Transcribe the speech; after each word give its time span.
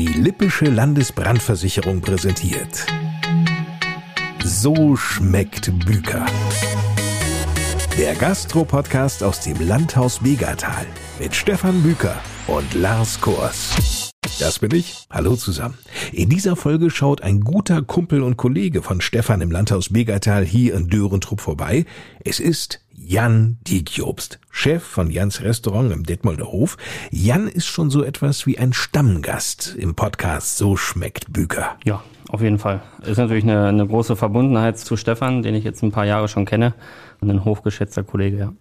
Die 0.00 0.06
Lippische 0.06 0.64
Landesbrandversicherung 0.64 2.00
präsentiert. 2.00 2.86
So 4.42 4.96
schmeckt 4.96 5.70
Büker. 5.84 6.24
Der 7.98 8.14
Gastro-Podcast 8.14 9.22
aus 9.22 9.40
dem 9.40 9.60
Landhaus 9.60 10.22
Megatal 10.22 10.86
mit 11.18 11.36
Stefan 11.36 11.82
Büker 11.82 12.16
und 12.46 12.72
Lars 12.72 13.20
Kors. 13.20 13.99
Das 14.40 14.58
bin 14.58 14.74
ich. 14.74 15.06
Hallo 15.10 15.36
zusammen. 15.36 15.76
In 16.12 16.30
dieser 16.30 16.56
Folge 16.56 16.88
schaut 16.88 17.20
ein 17.20 17.42
guter 17.42 17.82
Kumpel 17.82 18.22
und 18.22 18.38
Kollege 18.38 18.80
von 18.80 19.02
Stefan 19.02 19.42
im 19.42 19.50
Landhaus 19.50 19.90
Megatal 19.90 20.46
hier 20.46 20.74
in 20.76 20.88
Dörentrupp 20.88 21.42
vorbei. 21.42 21.84
Es 22.24 22.40
ist 22.40 22.80
Jan 22.96 23.58
Diekjobst, 23.68 24.40
Chef 24.50 24.82
von 24.82 25.10
Jans 25.10 25.42
Restaurant 25.42 25.92
im 25.92 26.04
Detmolder 26.04 26.46
Hof. 26.46 26.78
Jan 27.10 27.48
ist 27.48 27.66
schon 27.66 27.90
so 27.90 28.02
etwas 28.02 28.46
wie 28.46 28.56
ein 28.56 28.72
Stammgast 28.72 29.76
im 29.78 29.94
Podcast 29.94 30.56
So 30.56 30.74
schmeckt 30.74 31.30
Büker. 31.30 31.76
Ja, 31.84 32.02
auf 32.30 32.40
jeden 32.40 32.58
Fall. 32.58 32.80
Ist 33.02 33.18
natürlich 33.18 33.44
eine, 33.44 33.66
eine 33.66 33.86
große 33.86 34.16
Verbundenheit 34.16 34.78
zu 34.78 34.96
Stefan, 34.96 35.42
den 35.42 35.54
ich 35.54 35.64
jetzt 35.64 35.82
ein 35.82 35.92
paar 35.92 36.06
Jahre 36.06 36.28
schon 36.28 36.46
kenne 36.46 36.72
und 37.20 37.28
ein 37.28 37.44
hochgeschätzter 37.44 38.04
Kollege, 38.04 38.38
ja. 38.38 38.52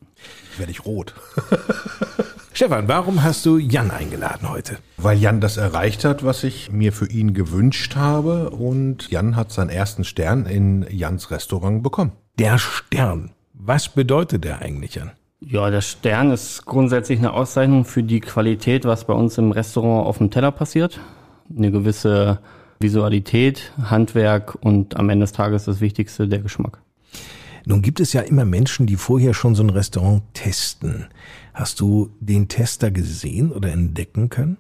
Werde 0.58 0.73
ich 0.73 0.84
rot. 0.84 1.14
Stefan, 2.59 2.90
warum 2.90 3.23
hast 3.23 3.45
du 3.45 3.58
Jan 3.58 3.90
eingeladen 3.90 4.49
heute? 4.49 4.80
Weil 4.98 5.17
Jan 5.17 5.40
das 5.40 5.55
erreicht 5.55 6.04
hat, 6.04 6.26
was 6.26 6.44
ich 6.44 6.70
mir 6.70 6.91
für 6.91 7.09
ihn 7.09 7.34
gewünscht 7.34 7.95
habe 7.95 8.50
und 8.50 9.09
Jan 9.09 9.38
hat 9.38 9.54
seinen 9.54 9.70
ersten 9.70 10.04
Stern 10.04 10.45
in 10.45 10.86
Jans 10.91 11.31
Restaurant 11.31 11.81
bekommen. 11.81 12.12
Der 12.38 12.58
Stern. 12.58 13.31
Was 13.53 13.88
bedeutet 13.88 14.44
der 14.44 14.62
eigentlich, 14.62 14.95
Jan? 14.95 15.12
Ja, 15.40 15.70
der 15.70 15.80
Stern 15.80 16.31
ist 16.31 16.66
grundsätzlich 16.66 17.20
eine 17.20 17.31
Auszeichnung 17.31 17.86
für 17.86 18.03
die 18.03 18.20
Qualität, 18.20 18.84
was 18.84 19.05
bei 19.05 19.14
uns 19.14 19.38
im 19.38 19.53
Restaurant 19.53 20.05
auf 20.05 20.17
dem 20.17 20.30
Teller 20.30 20.52
passiert. 20.52 21.00
Eine 21.58 21.72
gewisse 21.72 22.39
Visualität, 22.81 23.72
Handwerk 23.81 24.55
und 24.59 24.98
am 24.98 25.09
Ende 25.09 25.23
des 25.23 25.31
Tages 25.31 25.64
das 25.64 25.80
Wichtigste, 25.80 26.28
der 26.28 26.39
Geschmack. 26.39 26.81
Nun 27.70 27.84
gibt 27.84 28.00
es 28.00 28.14
ja 28.14 28.22
immer 28.22 28.45
Menschen, 28.45 28.88
die 28.88 28.95
vorher 28.95 29.36
schon 29.36 29.53
so 29.53 29.62
ein 29.62 29.70
Restaurant 29.70 30.23
testen. 30.34 31.06
Hast 31.53 31.80
du 31.80 32.09
den 32.20 32.48
Tester 32.48 32.89
gesehen 32.89 33.52
oder 33.52 33.72
entdecken 33.72 34.30
können? 34.30 34.58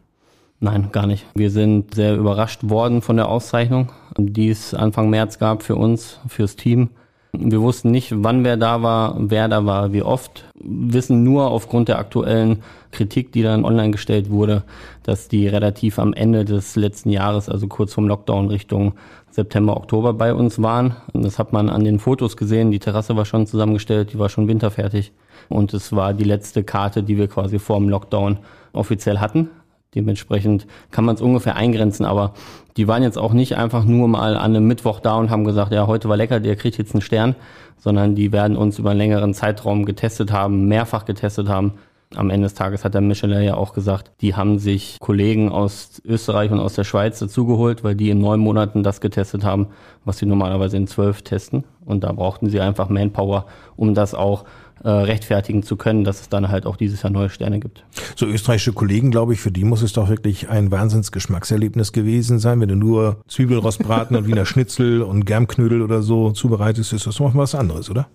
Nein, 0.59 0.89
gar 0.91 1.07
nicht. 1.07 1.25
Wir 1.33 1.49
sind 1.49 1.95
sehr 1.95 2.15
überrascht 2.15 2.69
worden 2.69 3.01
von 3.01 3.15
der 3.15 3.27
Auszeichnung, 3.27 3.91
die 4.15 4.49
es 4.49 4.75
Anfang 4.75 5.09
März 5.09 5.39
gab 5.39 5.63
für 5.63 5.75
uns, 5.75 6.19
fürs 6.27 6.55
Team. 6.55 6.91
Wir 7.31 7.61
wussten 7.61 7.91
nicht, 7.91 8.11
wann 8.15 8.43
wer 8.43 8.57
da 8.57 8.81
war, 8.81 9.15
wer 9.19 9.47
da 9.47 9.63
war, 9.65 9.93
wie 9.93 10.01
oft. 10.01 10.45
Wissen 10.55 11.23
nur 11.23 11.51
aufgrund 11.51 11.87
der 11.87 11.99
aktuellen 11.99 12.63
Kritik, 12.91 13.31
die 13.31 13.43
dann 13.43 13.65
online 13.65 13.91
gestellt 13.91 14.31
wurde, 14.31 14.63
dass 15.03 15.27
die 15.27 15.47
relativ 15.47 15.99
am 15.99 16.13
Ende 16.13 16.43
des 16.43 16.75
letzten 16.75 17.11
Jahres, 17.11 17.47
also 17.47 17.67
kurz 17.67 17.93
vorm 17.93 18.07
Lockdown 18.07 18.47
Richtung 18.47 18.93
September, 19.29 19.77
Oktober 19.77 20.13
bei 20.13 20.33
uns 20.33 20.59
waren. 20.61 20.95
Und 21.13 21.23
das 21.23 21.37
hat 21.37 21.53
man 21.53 21.69
an 21.69 21.83
den 21.83 21.99
Fotos 21.99 22.35
gesehen. 22.35 22.71
Die 22.71 22.79
Terrasse 22.79 23.15
war 23.15 23.25
schon 23.25 23.45
zusammengestellt, 23.45 24.11
die 24.13 24.19
war 24.19 24.29
schon 24.29 24.47
winterfertig. 24.47 25.11
Und 25.49 25.73
es 25.75 25.93
war 25.95 26.15
die 26.15 26.23
letzte 26.23 26.63
Karte, 26.63 27.03
die 27.03 27.17
wir 27.17 27.27
quasi 27.27 27.59
vor 27.59 27.77
dem 27.77 27.89
Lockdown 27.89 28.39
offiziell 28.73 29.19
hatten. 29.19 29.49
Dementsprechend 29.95 30.67
kann 30.91 31.03
man 31.03 31.15
es 31.15 31.21
ungefähr 31.21 31.55
eingrenzen, 31.55 32.05
aber 32.05 32.33
die 32.77 32.87
waren 32.87 33.01
jetzt 33.01 33.17
auch 33.17 33.33
nicht 33.33 33.57
einfach 33.57 33.85
nur 33.85 34.07
mal 34.07 34.37
an 34.37 34.55
einem 34.55 34.67
Mittwoch 34.67 34.99
da 34.99 35.15
und 35.15 35.31
haben 35.31 35.45
gesagt, 35.45 35.71
ja, 35.73 35.87
heute 35.87 36.07
war 36.09 36.17
lecker, 36.17 36.39
der 36.39 36.55
kriegt 36.55 36.77
jetzt 36.77 36.93
einen 36.93 37.01
Stern, 37.01 37.35
sondern 37.77 38.13
die 38.13 38.31
werden 38.31 38.55
uns 38.55 38.77
über 38.77 38.91
einen 38.91 38.99
längeren 38.99 39.33
Zeitraum 39.33 39.85
getestet 39.85 40.31
haben, 40.31 40.67
mehrfach 40.67 41.05
getestet 41.05 41.49
haben. 41.49 41.73
Am 42.15 42.29
Ende 42.29 42.45
des 42.45 42.53
Tages 42.55 42.85
hat 42.85 42.93
der 42.93 43.01
Michelin 43.01 43.43
ja 43.43 43.55
auch 43.55 43.73
gesagt, 43.73 44.11
die 44.21 44.35
haben 44.35 44.59
sich 44.59 44.97
Kollegen 44.99 45.51
aus 45.51 46.01
Österreich 46.05 46.51
und 46.51 46.59
aus 46.59 46.73
der 46.73 46.83
Schweiz 46.83 47.19
dazugeholt, 47.19 47.83
weil 47.83 47.95
die 47.95 48.09
in 48.09 48.19
neun 48.19 48.39
Monaten 48.39 48.81
das 48.81 49.01
getestet 49.01 49.43
haben, 49.43 49.67
was 50.05 50.17
sie 50.17 50.25
normalerweise 50.25 50.77
in 50.77 50.87
zwölf 50.87 51.21
testen. 51.21 51.65
Und 51.85 52.03
da 52.03 52.11
brauchten 52.11 52.49
sie 52.49 52.61
einfach 52.61 52.89
Manpower, 52.89 53.45
um 53.75 53.93
das 53.93 54.15
auch 54.15 54.45
äh, 54.83 54.89
rechtfertigen 54.89 55.63
zu 55.63 55.75
können, 55.75 56.03
dass 56.03 56.21
es 56.21 56.29
dann 56.29 56.49
halt 56.49 56.65
auch 56.65 56.75
dieses 56.75 57.01
Jahr 57.01 57.11
neue 57.11 57.29
Sterne 57.29 57.59
gibt. 57.59 57.83
So 58.15 58.25
österreichische 58.25 58.73
Kollegen, 58.73 59.11
glaube 59.11 59.33
ich, 59.33 59.41
für 59.41 59.51
die 59.51 59.63
muss 59.63 59.81
es 59.81 59.93
doch 59.93 60.09
wirklich 60.09 60.49
ein 60.49 60.71
Wahnsinnsgeschmackserlebnis 60.71 61.91
gewesen 61.91 62.39
sein, 62.39 62.61
wenn 62.61 62.69
du 62.69 62.75
nur 62.75 63.17
Zwiebelrostbraten 63.27 64.15
und 64.15 64.27
Wiener 64.27 64.45
Schnitzel 64.45 65.01
und 65.01 65.25
Germknödel 65.25 65.81
oder 65.81 66.01
so 66.01 66.31
zubereitest, 66.31 66.93
ist 66.93 67.07
das 67.07 67.19
noch 67.19 67.35
was 67.35 67.55
anderes, 67.55 67.89
oder? 67.89 68.07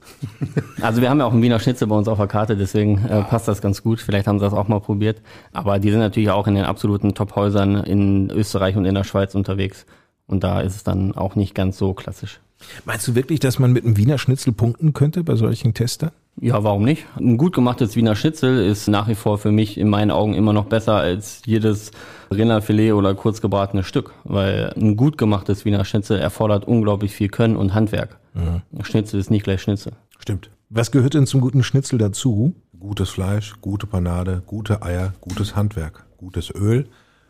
Also 0.80 1.00
wir 1.00 1.10
haben 1.10 1.18
ja 1.18 1.26
auch 1.26 1.32
einen 1.32 1.42
Wiener 1.42 1.60
Schnitzel 1.60 1.88
bei 1.88 1.96
uns 1.96 2.08
auf 2.08 2.18
der 2.18 2.26
Karte, 2.26 2.56
deswegen 2.56 3.04
äh, 3.04 3.22
passt 3.22 3.48
das 3.48 3.62
ganz 3.62 3.82
gut. 3.82 4.00
Vielleicht 4.00 4.26
haben 4.26 4.38
sie 4.38 4.44
das 4.44 4.52
auch 4.52 4.68
mal 4.68 4.80
probiert. 4.80 5.22
Aber 5.52 5.78
die 5.78 5.90
sind 5.90 6.00
natürlich 6.00 6.30
auch 6.30 6.46
in 6.46 6.54
den 6.54 6.64
absoluten 6.64 7.14
Top-Häusern 7.14 7.76
in 7.76 8.30
Österreich 8.30 8.76
und 8.76 8.84
in 8.84 8.94
der 8.94 9.04
Schweiz 9.04 9.34
unterwegs. 9.34 9.86
Und 10.26 10.44
da 10.44 10.60
ist 10.60 10.76
es 10.76 10.84
dann 10.84 11.14
auch 11.14 11.36
nicht 11.36 11.54
ganz 11.54 11.78
so 11.78 11.94
klassisch. 11.94 12.40
Meinst 12.84 13.06
du 13.08 13.14
wirklich, 13.14 13.40
dass 13.40 13.58
man 13.58 13.72
mit 13.72 13.84
einem 13.84 13.96
Wiener 13.96 14.18
Schnitzel 14.18 14.52
punkten 14.52 14.92
könnte 14.92 15.24
bei 15.24 15.36
solchen 15.36 15.74
Testern? 15.74 16.10
Ja, 16.40 16.64
warum 16.64 16.84
nicht? 16.84 17.06
Ein 17.16 17.38
gut 17.38 17.54
gemachtes 17.54 17.94
Wiener 17.94 18.16
Schnitzel 18.16 18.64
ist 18.66 18.88
nach 18.88 19.08
wie 19.08 19.14
vor 19.14 19.38
für 19.38 19.52
mich 19.52 19.78
in 19.78 19.88
meinen 19.88 20.10
Augen 20.10 20.34
immer 20.34 20.52
noch 20.52 20.66
besser 20.66 20.94
als 20.94 21.42
jedes 21.46 21.92
Rinderfilet 22.32 22.92
oder 22.92 23.14
kurz 23.14 23.40
gebratene 23.40 23.84
Stück, 23.84 24.12
weil 24.24 24.72
ein 24.76 24.96
gut 24.96 25.16
gemachtes 25.16 25.64
Wiener 25.64 25.84
Schnitzel 25.84 26.18
erfordert 26.18 26.66
unglaublich 26.66 27.12
viel 27.12 27.28
Können 27.28 27.56
und 27.56 27.74
Handwerk. 27.74 28.18
Mhm. 28.34 28.62
Schnitzel 28.82 29.20
ist 29.20 29.30
nicht 29.30 29.44
gleich 29.44 29.62
Schnitzel. 29.62 29.92
Stimmt. 30.18 30.50
Was 30.70 30.90
gehört 30.90 31.14
denn 31.14 31.26
zum 31.26 31.40
guten 31.40 31.62
Schnitzel 31.62 31.98
dazu? 31.98 32.54
Gutes 32.80 33.10
Fleisch, 33.10 33.54
gute 33.60 33.86
Panade, 33.86 34.42
gute 34.44 34.82
Eier, 34.82 35.14
gutes 35.20 35.54
Handwerk, 35.54 36.04
gutes 36.16 36.50
Öl 36.50 36.88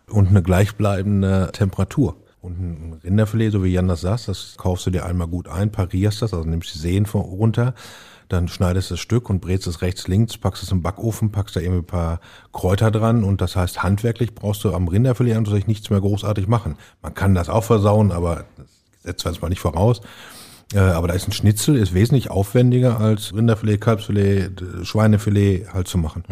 und 0.08 0.28
eine 0.28 0.42
gleichbleibende 0.42 1.50
Temperatur. 1.52 2.16
Und 2.44 2.60
ein 2.60 3.00
Rinderfilet, 3.02 3.50
so 3.50 3.64
wie 3.64 3.72
Jan 3.72 3.88
das 3.88 4.02
sagt, 4.02 4.28
das 4.28 4.56
kaufst 4.58 4.84
du 4.84 4.90
dir 4.90 5.06
einmal 5.06 5.28
gut 5.28 5.48
ein, 5.48 5.72
parierst 5.72 6.20
das, 6.20 6.34
also 6.34 6.46
nimmst 6.46 6.74
die 6.74 6.78
Sehnen 6.78 7.06
runter, 7.06 7.72
dann 8.28 8.48
schneidest 8.48 8.90
das 8.90 9.00
Stück 9.00 9.30
und 9.30 9.40
brätst 9.40 9.66
es 9.66 9.80
rechts, 9.80 10.08
links, 10.08 10.36
packst 10.36 10.62
es 10.62 10.70
im 10.70 10.82
Backofen, 10.82 11.32
packst 11.32 11.56
da 11.56 11.60
irgendwie 11.60 11.80
ein 11.80 11.86
paar 11.86 12.20
Kräuter 12.52 12.90
dran 12.90 13.24
und 13.24 13.40
das 13.40 13.56
heißt, 13.56 13.82
handwerklich 13.82 14.34
brauchst 14.34 14.62
du 14.62 14.74
am 14.74 14.88
Rinderfilet 14.88 15.46
sich 15.46 15.66
nichts 15.66 15.88
mehr 15.88 16.02
großartig 16.02 16.46
machen. 16.46 16.76
Man 17.00 17.14
kann 17.14 17.34
das 17.34 17.48
auch 17.48 17.64
versauen, 17.64 18.12
aber 18.12 18.44
das 18.58 18.66
setzt 19.04 19.24
wir 19.24 19.32
jetzt 19.32 19.40
mal 19.40 19.48
nicht 19.48 19.60
voraus. 19.60 20.02
Äh, 20.72 20.78
aber 20.78 21.08
da 21.08 21.14
ist 21.14 21.28
ein 21.28 21.32
Schnitzel, 21.32 21.76
ist 21.76 21.94
wesentlich 21.94 22.30
aufwendiger 22.30 23.00
als 23.00 23.34
Rinderfilet, 23.34 23.78
Kalbsfilet, 23.80 24.62
Schweinefilet 24.82 25.72
halt 25.72 25.88
zu 25.88 25.98
machen. 25.98 26.24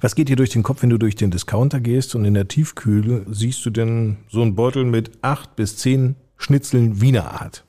Was 0.00 0.14
geht 0.14 0.28
dir 0.28 0.36
durch 0.36 0.50
den 0.50 0.62
Kopf, 0.62 0.82
wenn 0.82 0.90
du 0.90 0.98
durch 0.98 1.16
den 1.16 1.30
Discounter 1.30 1.80
gehst 1.80 2.14
und 2.14 2.24
in 2.24 2.34
der 2.34 2.48
Tiefkühle 2.48 3.24
siehst 3.30 3.64
du 3.64 3.70
denn 3.70 4.18
so 4.28 4.42
einen 4.42 4.54
Beutel 4.54 4.84
mit 4.84 5.10
acht 5.22 5.56
bis 5.56 5.76
zehn 5.76 6.16
Schnitzeln 6.36 7.00
Wiener 7.00 7.40
Art? 7.40 7.64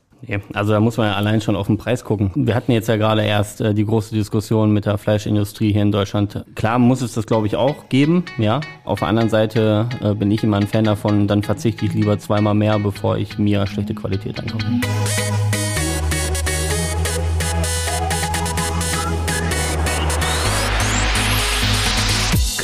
Also 0.54 0.74
da 0.74 0.80
muss 0.80 0.98
man 0.98 1.08
ja 1.08 1.16
allein 1.16 1.42
schon 1.42 1.56
auf 1.56 1.68
den 1.68 1.78
Preis 1.78 2.04
gucken. 2.04 2.32
Wir 2.36 2.56
hatten 2.56 2.72
jetzt 2.72 2.90
ja 2.90 2.98
gerade 2.98 3.24
erst 3.24 3.62
äh, 3.62 3.74
die 3.74 3.86
große 3.86 4.14
Diskussion 4.14 4.72
mit 4.72 4.86
der 4.86 4.98
Fleischindustrie 4.98 5.72
hier 5.72 5.82
in 5.82 5.92
Deutschland. 5.92 6.44
Klar 6.56 6.78
muss 6.78 7.02
es 7.02 7.14
das, 7.14 7.26
glaube 7.26 7.48
ich, 7.48 7.56
auch 7.56 7.88
geben, 7.90 8.26
ja. 8.38 8.60
Auf 8.84 9.00
der 9.00 9.08
anderen 9.08 9.30
Seite 9.30 9.88
äh, 10.02 10.14
bin 10.14 10.30
ich 10.32 10.44
immer 10.44 10.58
ein 10.58 10.68
Fan 10.68 10.84
davon, 10.84 11.28
dann 11.28 11.44
verzichte 11.44 11.86
ich 11.86 11.94
lieber 11.94 12.20
zweimal 12.20 12.54
mehr, 12.54 12.78
bevor 12.80 13.18
ich 13.18 13.38
mir 13.38 13.66
schlechte 13.66 13.96
Qualität 13.96 14.40
ankaufe. 14.40 14.66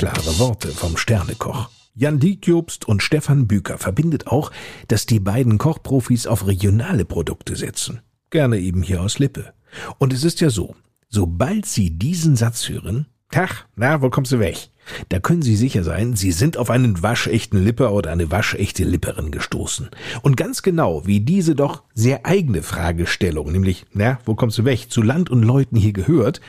Klare 0.05 0.37
Worte 0.37 0.67
vom 0.67 0.97
Sternekoch. 0.97 1.67
Jan 1.95 2.19
Diekjobst 2.19 2.87
und 2.87 3.01
Stefan 3.01 3.47
Büker 3.47 3.79
verbindet 3.79 4.27
auch, 4.27 4.51
dass 4.87 5.07
die 5.07 5.19
beiden 5.19 5.57
Kochprofis 5.57 6.27
auf 6.27 6.45
regionale 6.45 7.05
Produkte 7.05 7.55
setzen. 7.55 8.01
Gerne 8.29 8.59
eben 8.59 8.83
hier 8.83 9.01
aus 9.01 9.17
Lippe. 9.17 9.55
Und 9.97 10.13
es 10.13 10.23
ist 10.23 10.41
ja 10.41 10.51
so, 10.51 10.75
sobald 11.09 11.65
Sie 11.65 11.89
diesen 11.89 12.35
Satz 12.35 12.69
hören, 12.69 13.07
Tach, 13.31 13.65
na, 13.75 14.03
wo 14.03 14.11
kommst 14.11 14.31
du 14.31 14.39
weg? 14.39 14.69
Da 15.09 15.19
können 15.19 15.41
Sie 15.41 15.55
sicher 15.55 15.83
sein, 15.83 16.15
Sie 16.15 16.31
sind 16.31 16.57
auf 16.57 16.69
einen 16.69 17.01
waschechten 17.01 17.65
Lipper 17.65 17.91
oder 17.91 18.11
eine 18.11 18.29
waschechte 18.29 18.83
Lipperin 18.83 19.31
gestoßen. 19.31 19.89
Und 20.21 20.37
ganz 20.37 20.61
genau, 20.61 21.07
wie 21.07 21.21
diese 21.21 21.55
doch 21.55 21.81
sehr 21.95 22.27
eigene 22.27 22.61
Fragestellung, 22.61 23.51
nämlich, 23.51 23.87
na, 23.91 24.19
wo 24.25 24.35
kommst 24.35 24.59
du 24.59 24.65
weg, 24.65 24.91
zu 24.91 25.01
Land 25.01 25.31
und 25.31 25.41
Leuten 25.41 25.75
hier 25.75 25.93
gehört, 25.93 26.41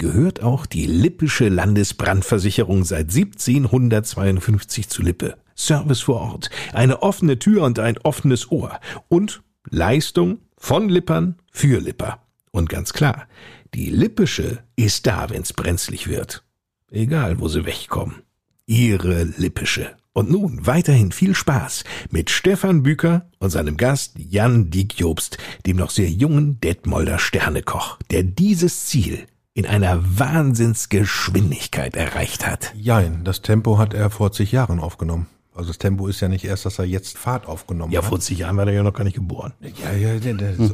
gehört 0.00 0.42
auch 0.42 0.66
die 0.66 0.86
Lippische 0.86 1.48
Landesbrandversicherung 1.48 2.84
seit 2.84 3.14
1752 3.14 4.88
zu 4.88 5.02
Lippe. 5.02 5.36
Service 5.54 6.00
vor 6.00 6.22
Ort, 6.22 6.50
eine 6.72 7.02
offene 7.02 7.38
Tür 7.38 7.64
und 7.64 7.78
ein 7.78 7.98
offenes 7.98 8.50
Ohr 8.50 8.80
und 9.08 9.42
Leistung 9.68 10.38
von 10.56 10.88
Lippern 10.88 11.36
für 11.52 11.80
Lipper. 11.80 12.22
Und 12.50 12.70
ganz 12.70 12.94
klar, 12.94 13.28
die 13.74 13.90
Lippische 13.90 14.64
ist 14.74 15.06
da, 15.06 15.28
wenn's 15.28 15.52
brenzlig 15.52 16.08
wird. 16.08 16.42
Egal, 16.90 17.38
wo 17.38 17.48
sie 17.48 17.66
wegkommen. 17.66 18.22
Ihre 18.64 19.24
Lippische. 19.24 19.94
Und 20.14 20.30
nun 20.30 20.66
weiterhin 20.66 21.12
viel 21.12 21.34
Spaß 21.34 21.84
mit 22.10 22.30
Stefan 22.30 22.82
Büker 22.82 23.28
und 23.38 23.50
seinem 23.50 23.76
Gast 23.76 24.14
Jan 24.18 24.70
Diekjobst, 24.70 25.36
dem 25.66 25.76
noch 25.76 25.90
sehr 25.90 26.10
jungen 26.10 26.58
Detmolder 26.60 27.18
Sternekoch, 27.18 27.98
der 28.10 28.22
dieses 28.22 28.86
Ziel 28.86 29.26
in 29.54 29.66
einer 29.66 30.00
Wahnsinnsgeschwindigkeit 30.18 31.96
erreicht 31.96 32.46
hat. 32.46 32.72
Jein, 32.76 33.24
das 33.24 33.42
Tempo 33.42 33.78
hat 33.78 33.94
er 33.94 34.10
vor 34.10 34.32
zig 34.32 34.52
Jahren 34.52 34.78
aufgenommen. 34.80 35.26
Also 35.54 35.68
das 35.68 35.78
Tempo 35.78 36.06
ist 36.06 36.20
ja 36.20 36.28
nicht 36.28 36.44
erst, 36.44 36.64
dass 36.64 36.78
er 36.78 36.84
jetzt 36.84 37.18
Fahrt 37.18 37.46
aufgenommen 37.46 37.92
Ja, 37.92 38.00
hat. 38.02 38.08
vor 38.08 38.20
zig 38.20 38.38
Jahren 38.38 38.56
war 38.56 38.64
der 38.64 38.74
ja 38.74 38.82
noch 38.82 38.94
gar 38.94 39.04
nicht 39.04 39.16
geboren. 39.16 39.52
Ja, 39.60 39.92
ja, 39.92 40.18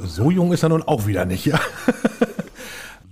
so 0.05 0.31
jung 0.31 0.53
ist 0.53 0.63
er 0.63 0.69
nun 0.69 0.83
auch 0.83 1.07
wieder 1.07 1.25
nicht, 1.25 1.47
ja. 1.47 1.59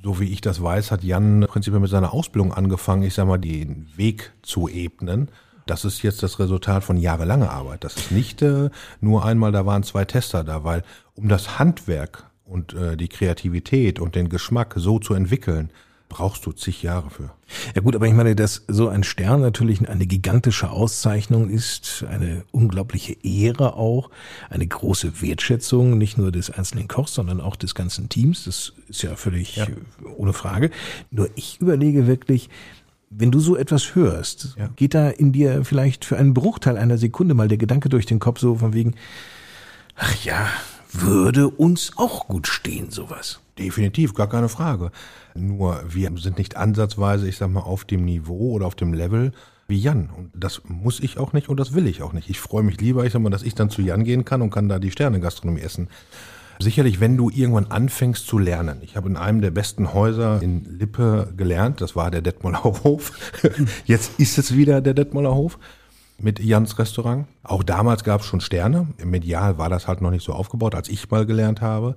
So 0.03 0.21
wie 0.21 0.31
ich 0.31 0.43
das 0.43 0.63
weiß, 0.63 0.91
hat 0.91 1.03
Jan 1.03 1.47
prinzipiell 1.49 1.81
mit 1.81 1.89
seiner 1.89 2.13
Ausbildung 2.13 2.53
angefangen, 2.53 3.05
ich 3.05 3.15
sag 3.15 3.27
mal, 3.27 3.39
den 3.39 3.89
Weg 3.97 4.35
zu 4.43 4.69
ebnen. 4.69 5.31
Das 5.65 5.87
ist 5.87 6.03
jetzt 6.03 6.23
das 6.23 6.39
Resultat 6.39 6.85
von 6.85 6.99
jahrelanger 6.99 7.49
Arbeit. 7.51 7.85
Das 7.85 7.97
ist 7.97 8.11
nicht 8.13 8.43
äh, 8.43 8.69
nur 9.01 9.25
einmal, 9.25 9.51
da 9.51 9.65
waren 9.65 9.83
zwei 9.83 10.05
Tester 10.05 10.45
da, 10.45 10.63
weil 10.63 10.83
um 11.15 11.31
das 11.31 11.59
Handwerk 11.59 12.25
und 12.45 12.75
äh, 12.75 12.97
die 12.97 13.09
Kreativität 13.09 13.99
und 14.01 14.15
den 14.15 14.29
Geschmack 14.29 14.75
so 14.77 14.99
zu 14.99 15.15
entwickeln, 15.15 15.71
brauchst 16.11 16.47
du 16.47 16.53
zig 16.53 16.83
Jahre 16.83 17.11
für. 17.11 17.31
Ja 17.75 17.81
gut, 17.83 17.97
aber 17.97 18.07
ich 18.07 18.13
meine, 18.13 18.37
dass 18.37 18.63
so 18.69 18.89
ein 18.89 19.03
Stern 19.03 19.41
natürlich 19.41 19.89
eine 19.89 20.07
gigantische 20.07 20.71
Auszeichnung 20.71 21.51
ist, 21.51 22.05
eine 22.09 22.45
unglaubliche 22.53 23.17
Ehre 23.25 23.75
auch, 23.75 24.11
eine 24.49 24.67
große 24.67 25.21
Wertschätzung, 25.23 25.99
nicht 25.99 26.17
nur 26.17 26.31
des 26.31 26.51
einzelnen 26.51 26.87
Kochs, 26.87 27.15
sondern 27.15 27.41
auch 27.41 27.57
des 27.57 27.75
ganzen 27.75 28.09
Teams. 28.11 28.45
Das 28.45 28.75
ist 28.89 29.03
ja 29.03 29.17
völlig 29.17 29.57
Ja. 29.57 29.65
äh, 29.65 29.75
ohne 30.17 30.33
Frage. 30.35 30.71
Nur 31.11 31.29
ich 31.35 31.61
überlege 31.61 32.07
wirklich, 32.07 32.49
wenn 33.11 33.31
du 33.33 33.41
so 33.41 33.57
etwas 33.57 33.95
hörst, 33.97 34.55
Ja. 34.59 34.69
geht 34.77 34.95
da 34.95 35.09
in 35.09 35.33
dir 35.33 35.65
vielleicht 35.65 36.05
für 36.05 36.17
einen 36.17 36.35
Bruchteil 36.35 36.77
einer 36.77 36.99
Sekunde 36.99 37.35
mal 37.35 37.49
der 37.49 37.59
Gedanke 37.59 37.89
durch 37.89 38.07
den 38.07 38.19
Kopf 38.21 38.39
so 38.39 38.57
von 38.57 38.73
wegen, 38.73 38.95
ach 39.97 40.25
ja, 40.25 40.47
würde 41.01 41.49
uns 41.49 41.93
auch 41.97 42.29
gut 42.29 42.47
stehen, 42.47 42.91
sowas. 42.91 43.41
Definitiv, 43.59 44.15
gar 44.15 44.29
keine 44.29 44.49
Frage. 44.49 44.91
Nur 45.35 45.83
wir 45.89 46.11
sind 46.17 46.39
nicht 46.39 46.57
ansatzweise, 46.57 47.29
ich 47.29 47.37
sag 47.37 47.51
mal, 47.51 47.61
auf 47.61 47.85
dem 47.85 48.05
Niveau 48.05 48.53
oder 48.53 48.67
auf 48.67 48.75
dem 48.75 48.93
Level 48.93 49.33
wie 49.69 49.79
Jan. 49.79 50.11
Und 50.11 50.31
das 50.35 50.63
muss 50.67 51.01
ich 51.01 51.19
auch 51.19 51.33
nicht 51.33 51.49
und 51.49 51.59
das 51.59 51.75
will 51.75 51.87
ich 51.87 52.03
auch 52.03 52.13
nicht. 52.13 52.29
Ich 52.31 52.41
freue 52.41 52.63
mich 52.63 52.81
lieber, 52.81 53.05
ich 53.05 53.13
sag 53.13 53.23
mal, 53.23 53.31
dass 53.31 53.43
ich 53.43 53.55
dann 53.55 53.71
zu 53.71 53.83
Jan 53.83 54.05
gehen 54.05 54.25
kann 54.25 54.43
und 54.43 54.51
kann 54.51 54.69
da 54.69 54.79
die 54.79 54.91
Sterne-Gastronomie 54.91 55.61
essen. 55.61 55.89
Sicherlich, 56.61 57.01
wenn 57.01 57.17
du 57.17 57.31
irgendwann 57.31 57.67
anfängst 57.67 58.27
zu 58.27 58.39
lernen. 58.39 58.79
Ich 58.83 58.97
habe 58.97 59.09
in 59.09 59.17
einem 59.17 59.41
der 59.41 59.51
besten 59.51 59.93
Häuser 59.93 60.41
in 60.41 60.65
Lippe 60.65 61.33
gelernt, 61.37 61.81
das 61.81 61.97
war 61.97 62.11
der 62.11 62.23
Detmolder 62.23 62.63
Hof. 62.63 63.13
Jetzt 63.87 64.21
ist 64.21 64.39
es 64.39 64.55
wieder 64.55 64.81
der 64.81 64.95
Detmolder 64.95 65.35
Hof 65.35 65.59
mit 66.19 66.39
Jans 66.39 66.79
Restaurant. 66.79 67.27
Auch 67.43 67.63
damals 67.63 68.05
gab 68.05 68.21
es 68.21 68.27
schon 68.27 68.41
Sterne. 68.41 68.89
Im 68.99 69.11
Medial 69.11 69.59
war 69.59 69.69
das 69.69 69.89
halt 69.89 70.01
noch 70.01 70.11
nicht 70.11 70.25
so 70.25 70.33
aufgebaut, 70.33 70.75
als 70.75 70.89
ich 70.89 71.11
mal 71.11 71.27
gelernt 71.27 71.61
habe. 71.61 71.97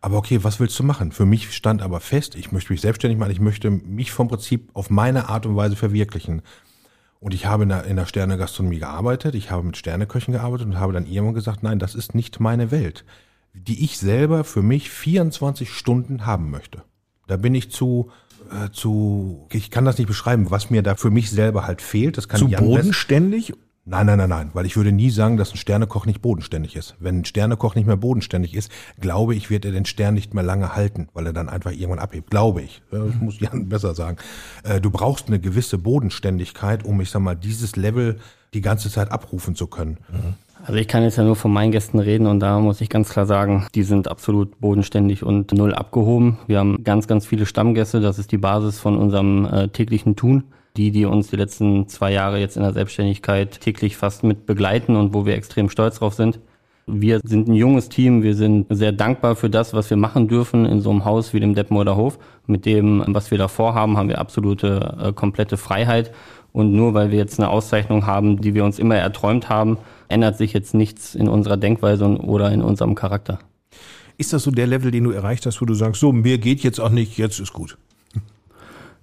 Aber 0.00 0.18
okay, 0.18 0.44
was 0.44 0.60
willst 0.60 0.78
du 0.78 0.84
machen? 0.84 1.12
Für 1.12 1.26
mich 1.26 1.52
stand 1.52 1.82
aber 1.82 2.00
fest, 2.00 2.34
ich 2.36 2.52
möchte 2.52 2.72
mich 2.72 2.80
selbstständig 2.80 3.18
machen, 3.18 3.32
ich 3.32 3.40
möchte 3.40 3.70
mich 3.70 4.12
vom 4.12 4.28
Prinzip 4.28 4.70
auf 4.74 4.90
meine 4.90 5.28
Art 5.28 5.46
und 5.46 5.56
Weise 5.56 5.74
verwirklichen. 5.74 6.42
Und 7.18 7.34
ich 7.34 7.46
habe 7.46 7.64
in 7.64 7.70
der, 7.70 7.84
in 7.84 7.96
der 7.96 8.06
Sterne-Gastronomie 8.06 8.78
gearbeitet, 8.78 9.34
ich 9.34 9.50
habe 9.50 9.64
mit 9.64 9.76
Sterneköchen 9.76 10.32
gearbeitet 10.32 10.66
und 10.66 10.78
habe 10.78 10.92
dann 10.92 11.06
irgendwann 11.06 11.34
gesagt, 11.34 11.62
nein, 11.62 11.78
das 11.78 11.94
ist 11.94 12.14
nicht 12.14 12.40
meine 12.40 12.70
Welt, 12.70 13.04
die 13.52 13.82
ich 13.84 13.98
selber 13.98 14.44
für 14.44 14.62
mich 14.62 14.90
24 14.90 15.70
Stunden 15.72 16.26
haben 16.26 16.50
möchte. 16.50 16.84
Da 17.26 17.36
bin 17.36 17.54
ich 17.54 17.70
zu, 17.70 18.10
äh, 18.50 18.70
zu, 18.72 19.46
ich 19.52 19.70
kann 19.70 19.84
das 19.84 19.98
nicht 19.98 20.06
beschreiben, 20.08 20.50
was 20.50 20.70
mir 20.70 20.82
da 20.82 20.94
für 20.94 21.10
mich 21.10 21.30
selber 21.30 21.66
halt 21.66 21.82
fehlt. 21.82 22.16
Das 22.16 22.28
kann 22.28 22.38
Zu 22.40 22.48
Jan 22.48 22.60
best- 22.64 22.70
bodenständig? 22.76 23.52
Nein, 23.88 24.06
nein, 24.06 24.18
nein, 24.18 24.28
nein, 24.28 24.50
weil 24.52 24.66
ich 24.66 24.76
würde 24.76 24.90
nie 24.90 25.10
sagen, 25.10 25.36
dass 25.36 25.52
ein 25.52 25.58
Sternekoch 25.58 26.06
nicht 26.06 26.20
bodenständig 26.20 26.74
ist. 26.74 26.96
Wenn 26.98 27.20
ein 27.20 27.24
Sternekoch 27.24 27.76
nicht 27.76 27.86
mehr 27.86 27.96
bodenständig 27.96 28.54
ist, 28.56 28.68
glaube 29.00 29.36
ich, 29.36 29.48
wird 29.48 29.64
er 29.64 29.70
den 29.70 29.84
Stern 29.84 30.14
nicht 30.14 30.34
mehr 30.34 30.42
lange 30.42 30.74
halten, 30.74 31.06
weil 31.14 31.24
er 31.26 31.32
dann 31.32 31.48
einfach 31.48 31.70
irgendwann 31.70 32.00
abhebt. 32.00 32.28
Glaube 32.30 32.62
ich. 32.62 32.82
Das 32.90 33.14
muss 33.20 33.38
Jan 33.38 33.68
besser 33.68 33.94
sagen. 33.94 34.16
Äh, 34.64 34.80
Du 34.80 34.90
brauchst 34.90 35.28
eine 35.28 35.38
gewisse 35.38 35.78
Bodenständigkeit, 35.78 36.84
um, 36.84 37.00
ich 37.00 37.10
sag 37.10 37.20
mal, 37.20 37.36
dieses 37.36 37.76
Level 37.76 38.18
die 38.54 38.60
ganze 38.60 38.90
Zeit 38.90 39.12
abrufen 39.12 39.54
zu 39.54 39.68
können. 39.68 39.98
Also 40.66 40.80
ich 40.80 40.88
kann 40.88 41.04
jetzt 41.04 41.16
ja 41.16 41.22
nur 41.22 41.36
von 41.36 41.52
meinen 41.52 41.70
Gästen 41.70 42.00
reden 42.00 42.26
und 42.26 42.40
da 42.40 42.58
muss 42.58 42.80
ich 42.80 42.88
ganz 42.88 43.10
klar 43.10 43.24
sagen, 43.24 43.68
die 43.76 43.84
sind 43.84 44.08
absolut 44.08 44.58
bodenständig 44.58 45.22
und 45.22 45.52
null 45.52 45.72
abgehoben. 45.72 46.38
Wir 46.48 46.58
haben 46.58 46.82
ganz, 46.82 47.06
ganz 47.06 47.24
viele 47.24 47.46
Stammgäste, 47.46 48.00
das 48.00 48.18
ist 48.18 48.32
die 48.32 48.38
Basis 48.38 48.80
von 48.80 48.98
unserem 48.98 49.44
äh, 49.44 49.68
täglichen 49.68 50.16
Tun. 50.16 50.42
Die, 50.76 50.90
die 50.90 51.04
uns 51.06 51.28
die 51.28 51.36
letzten 51.36 51.88
zwei 51.88 52.12
Jahre 52.12 52.38
jetzt 52.38 52.56
in 52.56 52.62
der 52.62 52.72
Selbstständigkeit 52.72 53.60
täglich 53.60 53.96
fast 53.96 54.24
mit 54.24 54.44
begleiten 54.44 54.96
und 54.96 55.14
wo 55.14 55.24
wir 55.24 55.34
extrem 55.36 55.70
stolz 55.70 56.00
drauf 56.00 56.14
sind. 56.14 56.40
Wir 56.88 57.20
sind 57.24 57.48
ein 57.48 57.54
junges 57.54 57.88
Team, 57.88 58.22
wir 58.22 58.36
sind 58.36 58.66
sehr 58.70 58.92
dankbar 58.92 59.34
für 59.34 59.50
das, 59.50 59.74
was 59.74 59.90
wir 59.90 59.96
machen 59.96 60.28
dürfen 60.28 60.64
in 60.66 60.80
so 60.80 60.90
einem 60.90 61.04
Haus 61.04 61.34
wie 61.34 61.40
dem 61.40 61.56
Detmolder 61.56 61.96
Hof. 61.96 62.16
Mit 62.46 62.64
dem, 62.64 63.02
was 63.08 63.32
wir 63.32 63.38
da 63.38 63.48
vorhaben, 63.48 63.96
haben 63.96 64.08
wir 64.08 64.20
absolute 64.20 64.96
äh, 65.00 65.12
komplette 65.12 65.56
Freiheit. 65.56 66.12
Und 66.52 66.72
nur 66.72 66.94
weil 66.94 67.10
wir 67.10 67.18
jetzt 67.18 67.40
eine 67.40 67.48
Auszeichnung 67.48 68.06
haben, 68.06 68.40
die 68.40 68.54
wir 68.54 68.64
uns 68.64 68.78
immer 68.78 68.94
erträumt 68.94 69.48
haben, 69.48 69.78
ändert 70.06 70.38
sich 70.38 70.52
jetzt 70.52 70.74
nichts 70.74 71.16
in 71.16 71.28
unserer 71.28 71.56
Denkweise 71.56 72.06
oder 72.06 72.52
in 72.52 72.62
unserem 72.62 72.94
Charakter. 72.94 73.40
Ist 74.16 74.32
das 74.32 74.44
so 74.44 74.52
der 74.52 74.68
Level, 74.68 74.92
den 74.92 75.04
du 75.04 75.10
erreicht 75.10 75.44
hast, 75.44 75.60
wo 75.60 75.64
du 75.64 75.74
sagst, 75.74 76.00
so, 76.00 76.12
mir 76.12 76.38
geht 76.38 76.60
jetzt 76.60 76.78
auch 76.78 76.90
nicht, 76.90 77.18
jetzt 77.18 77.40
ist 77.40 77.52
gut? 77.52 77.76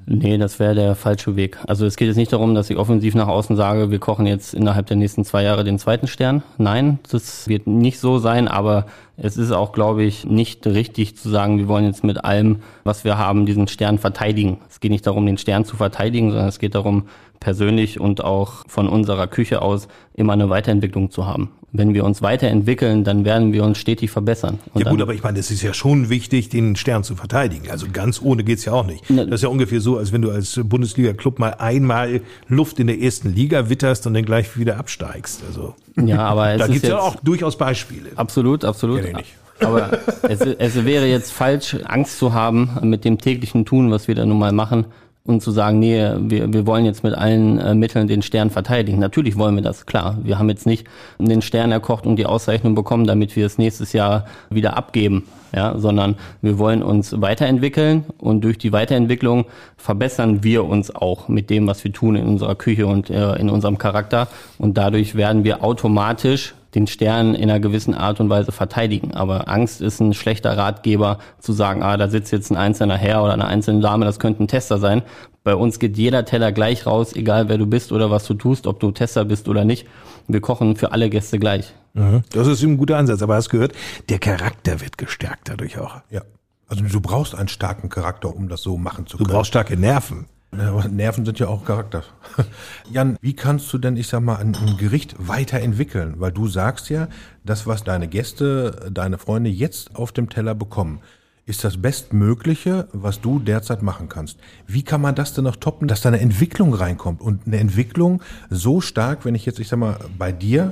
Nee, 0.05 0.37
das 0.37 0.59
wäre 0.59 0.75
der 0.75 0.95
falsche 0.95 1.35
Weg. 1.35 1.57
Also 1.65 1.85
es 1.85 1.95
geht 1.95 2.07
jetzt 2.07 2.17
nicht 2.17 2.33
darum, 2.33 2.55
dass 2.55 2.69
ich 2.69 2.77
offensiv 2.77 3.15
nach 3.15 3.27
außen 3.27 3.55
sage, 3.55 3.89
wir 3.89 3.99
kochen 3.99 4.25
jetzt 4.25 4.53
innerhalb 4.53 4.87
der 4.87 4.97
nächsten 4.97 5.23
zwei 5.23 5.43
Jahre 5.43 5.63
den 5.63 5.79
zweiten 5.79 6.07
Stern. 6.07 6.43
Nein, 6.57 6.99
das 7.09 7.47
wird 7.47 7.67
nicht 7.67 7.99
so 7.99 8.17
sein, 8.17 8.47
aber 8.47 8.85
es 9.17 9.37
ist 9.37 9.51
auch, 9.51 9.71
glaube 9.73 10.03
ich, 10.03 10.25
nicht 10.25 10.65
richtig 10.65 11.15
zu 11.17 11.29
sagen, 11.29 11.57
wir 11.59 11.67
wollen 11.67 11.85
jetzt 11.85 12.03
mit 12.03 12.23
allem, 12.25 12.57
was 12.83 13.03
wir 13.03 13.17
haben, 13.17 13.45
diesen 13.45 13.67
Stern 13.67 13.99
verteidigen. 13.99 14.57
Es 14.69 14.79
geht 14.79 14.91
nicht 14.91 15.05
darum, 15.05 15.25
den 15.25 15.37
Stern 15.37 15.65
zu 15.65 15.75
verteidigen, 15.75 16.29
sondern 16.31 16.47
es 16.49 16.59
geht 16.59 16.73
darum, 16.75 17.03
persönlich 17.39 17.99
und 17.99 18.23
auch 18.23 18.63
von 18.67 18.87
unserer 18.87 19.27
Küche 19.27 19.61
aus 19.61 19.87
immer 20.15 20.33
eine 20.33 20.49
Weiterentwicklung 20.49 21.11
zu 21.11 21.25
haben. 21.27 21.49
Wenn 21.75 21.93
wir 21.95 22.05
uns 22.05 22.21
weiterentwickeln, 22.21 23.03
dann 23.03 23.25
werden 23.25 23.51
wir 23.51 23.63
uns 23.63 23.79
stetig 23.79 24.11
verbessern. 24.11 24.59
Und 24.73 24.85
ja 24.85 24.91
gut, 24.91 25.01
aber 25.01 25.13
ich 25.15 25.23
meine, 25.23 25.39
es 25.39 25.49
ist 25.49 25.63
ja 25.63 25.73
schon 25.73 26.07
wichtig, 26.09 26.49
den 26.49 26.75
Stern 26.75 27.03
zu 27.03 27.15
verteidigen. 27.15 27.69
Also 27.71 27.87
ganz 27.91 28.21
ohne 28.21 28.43
geht's 28.43 28.63
ja 28.63 28.73
auch 28.73 28.85
nicht. 28.85 29.09
Ne- 29.09 29.25
Das 29.25 29.35
ist 29.37 29.41
ja 29.41 29.49
ungefähr 29.49 29.81
so, 29.81 29.97
als 29.97 30.13
wenn 30.13 30.21
du 30.21 30.29
als 30.29 30.59
Bundesliga-Club 30.63 31.39
mal 31.39 31.55
einmal 31.57 32.21
Luft 32.47 32.79
in 32.79 32.87
der 32.87 33.01
ersten 33.01 33.33
Liga 33.33 33.69
witterst 33.69 34.05
und 34.07 34.13
dann 34.13 34.23
gleich 34.23 34.55
wieder 34.57 34.77
absteigst. 34.77 35.41
Also 35.47 35.73
ja, 35.95 36.19
aber 36.19 36.51
es 36.53 36.59
da 36.59 36.65
ist 36.65 36.71
gibt's 36.73 36.87
ja 36.87 36.99
auch 36.99 37.15
durchaus 37.17 37.57
Beispiele. 37.57 38.11
Absolut, 38.15 38.63
absolut. 38.63 39.02
Kenn 39.03 39.11
ich 39.11 39.17
nicht. 39.17 39.35
Aber 39.61 39.91
es, 40.23 40.41
es 40.41 40.85
wäre 40.85 41.05
jetzt 41.05 41.31
falsch, 41.31 41.77
Angst 41.85 42.17
zu 42.17 42.33
haben 42.33 42.77
mit 42.81 43.05
dem 43.05 43.17
täglichen 43.17 43.65
Tun, 43.65 43.91
was 43.91 44.07
wir 44.07 44.15
da 44.15 44.25
nun 44.25 44.39
mal 44.39 44.51
machen, 44.51 44.85
und 45.25 45.41
zu 45.41 45.51
sagen, 45.51 45.79
nee, 45.79 46.11
wir, 46.19 46.51
wir 46.51 46.67
wollen 46.67 46.83
jetzt 46.83 47.03
mit 47.03 47.13
allen 47.13 47.57
äh, 47.57 47.73
Mitteln 47.73 48.07
den 48.07 48.21
Stern 48.21 48.49
verteidigen. 48.49 48.99
Natürlich 48.99 49.37
wollen 49.37 49.55
wir 49.55 49.61
das, 49.61 49.85
klar. 49.85 50.17
Wir 50.21 50.37
haben 50.37 50.49
jetzt 50.49 50.65
nicht 50.65 50.85
den 51.17 51.41
Stern 51.41 51.71
erkocht 51.71 52.05
und 52.05 52.17
die 52.17 52.25
Auszeichnung 52.25 52.75
bekommen, 52.75 53.05
damit 53.05 53.35
wir 53.35 53.45
es 53.45 53.57
nächstes 53.57 53.93
Jahr 53.93 54.25
wieder 54.49 54.75
abgeben, 54.75 55.23
ja, 55.55 55.77
sondern 55.77 56.15
wir 56.41 56.59
wollen 56.59 56.83
uns 56.83 57.21
weiterentwickeln 57.21 58.03
und 58.17 58.41
durch 58.41 58.57
die 58.57 58.73
Weiterentwicklung 58.73 59.45
verbessern 59.77 60.43
wir 60.43 60.65
uns 60.65 60.93
auch 60.93 61.29
mit 61.29 61.49
dem, 61.49 61.67
was 61.67 61.83
wir 61.85 61.93
tun 61.93 62.17
in 62.17 62.25
unserer 62.25 62.55
Küche 62.55 62.85
und 62.85 63.09
äh, 63.09 63.35
in 63.35 63.49
unserem 63.49 63.77
Charakter 63.77 64.27
und 64.57 64.77
dadurch 64.77 65.15
werden 65.15 65.45
wir 65.45 65.63
automatisch 65.63 66.53
den 66.75 66.87
Stern 66.87 67.35
in 67.35 67.49
einer 67.49 67.59
gewissen 67.59 67.93
Art 67.93 68.19
und 68.19 68.29
Weise 68.29 68.51
verteidigen. 68.51 69.13
Aber 69.13 69.47
Angst 69.47 69.81
ist 69.81 69.99
ein 69.99 70.13
schlechter 70.13 70.57
Ratgeber 70.57 71.19
zu 71.39 71.53
sagen, 71.53 71.83
ah, 71.83 71.97
da 71.97 72.09
sitzt 72.09 72.31
jetzt 72.31 72.51
ein 72.51 72.57
einzelner 72.57 72.97
Herr 72.97 73.23
oder 73.23 73.33
eine 73.33 73.45
einzelne 73.45 73.79
Dame, 73.81 74.05
das 74.05 74.19
könnte 74.19 74.43
ein 74.43 74.47
Tester 74.47 74.77
sein. 74.79 75.03
Bei 75.43 75.55
uns 75.55 75.77
geht 75.79 75.97
jeder 75.97 76.25
Teller 76.25 76.51
gleich 76.51 76.85
raus, 76.85 77.13
egal 77.15 77.49
wer 77.49 77.57
du 77.57 77.65
bist 77.65 77.91
oder 77.91 78.09
was 78.09 78.25
du 78.25 78.33
tust, 78.33 78.65
ob 78.65 78.79
du 78.79 78.91
Tester 78.91 79.25
bist 79.25 79.47
oder 79.49 79.65
nicht. 79.65 79.85
Wir 80.27 80.39
kochen 80.41 80.75
für 80.77 80.91
alle 80.93 81.09
Gäste 81.09 81.37
gleich. 81.37 81.73
Mhm. 81.93 82.23
Das 82.31 82.47
ist 82.47 82.63
ein 82.63 82.77
guter 82.77 82.97
Ansatz, 82.97 83.21
aber 83.21 83.35
hast 83.35 83.49
gehört, 83.49 83.73
der 84.09 84.19
Charakter 84.19 84.79
wird 84.81 84.97
gestärkt 84.97 85.49
dadurch 85.49 85.77
auch. 85.77 85.97
Ja. 86.09 86.21
Also 86.69 86.83
du 86.85 87.01
brauchst 87.01 87.35
einen 87.35 87.49
starken 87.49 87.89
Charakter, 87.89 88.33
um 88.35 88.47
das 88.49 88.61
so 88.61 88.77
machen 88.77 89.05
zu 89.05 89.17
Du 89.17 89.25
können. 89.25 89.35
brauchst 89.35 89.49
starke 89.49 89.77
Nerven. 89.77 90.25
Aber 90.59 90.87
Nerven 90.87 91.25
sind 91.25 91.39
ja 91.39 91.47
auch 91.47 91.65
Charakter. 91.65 92.03
Jan, 92.91 93.17
wie 93.21 93.35
kannst 93.35 93.71
du 93.73 93.77
denn, 93.77 93.97
ich 93.97 94.07
sag 94.07 94.21
mal, 94.21 94.37
ein, 94.37 94.55
ein 94.55 94.77
Gericht 94.77 95.15
weiterentwickeln? 95.17 96.15
Weil 96.17 96.31
du 96.31 96.47
sagst 96.47 96.89
ja, 96.89 97.07
das, 97.43 97.67
was 97.67 97.83
deine 97.83 98.07
Gäste, 98.07 98.89
deine 98.91 99.17
Freunde 99.17 99.49
jetzt 99.49 99.95
auf 99.95 100.11
dem 100.11 100.29
Teller 100.29 100.55
bekommen, 100.55 100.99
ist 101.45 101.63
das 101.63 101.81
Bestmögliche, 101.81 102.87
was 102.93 103.19
du 103.19 103.39
derzeit 103.39 103.81
machen 103.81 104.07
kannst. 104.07 104.39
Wie 104.65 104.83
kann 104.83 105.01
man 105.01 105.15
das 105.15 105.33
denn 105.33 105.43
noch 105.43 105.57
toppen, 105.57 105.87
dass 105.87 106.01
da 106.01 106.09
eine 106.09 106.21
Entwicklung 106.21 106.73
reinkommt? 106.73 107.21
Und 107.21 107.45
eine 107.45 107.57
Entwicklung 107.57 108.21
so 108.49 108.79
stark, 108.79 109.25
wenn 109.25 109.35
ich 109.35 109.45
jetzt, 109.45 109.59
ich 109.59 109.67
sag 109.67 109.77
mal, 109.77 109.99
bei 110.17 110.31
dir 110.31 110.71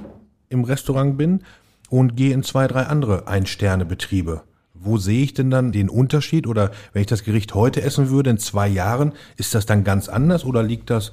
im 0.50 0.64
Restaurant 0.64 1.18
bin 1.18 1.42
und 1.90 2.16
gehe 2.16 2.34
in 2.34 2.44
zwei, 2.44 2.68
drei 2.68 2.84
andere 2.84 3.28
Ein-Sterne-Betriebe. 3.28 4.44
Wo 4.84 4.98
sehe 4.98 5.24
ich 5.24 5.34
denn 5.34 5.52
dann 5.52 5.72
den 5.72 5.90
Unterschied? 5.90 6.48
Oder 6.48 6.72
wenn 6.94 7.02
ich 7.02 7.08
das 7.08 7.24
Gericht 7.24 7.54
heute 7.54 7.82
essen 7.82 8.10
würde, 8.10 8.32
in 8.32 8.38
zwei 8.38 8.68
Jahren, 8.68 9.14
ist 9.38 9.54
das 9.54 9.66
dann 9.66 9.84
ganz 9.84 10.10
anders 10.10 10.44
oder 10.44 10.64
liegt 10.64 10.90
das 10.90 11.12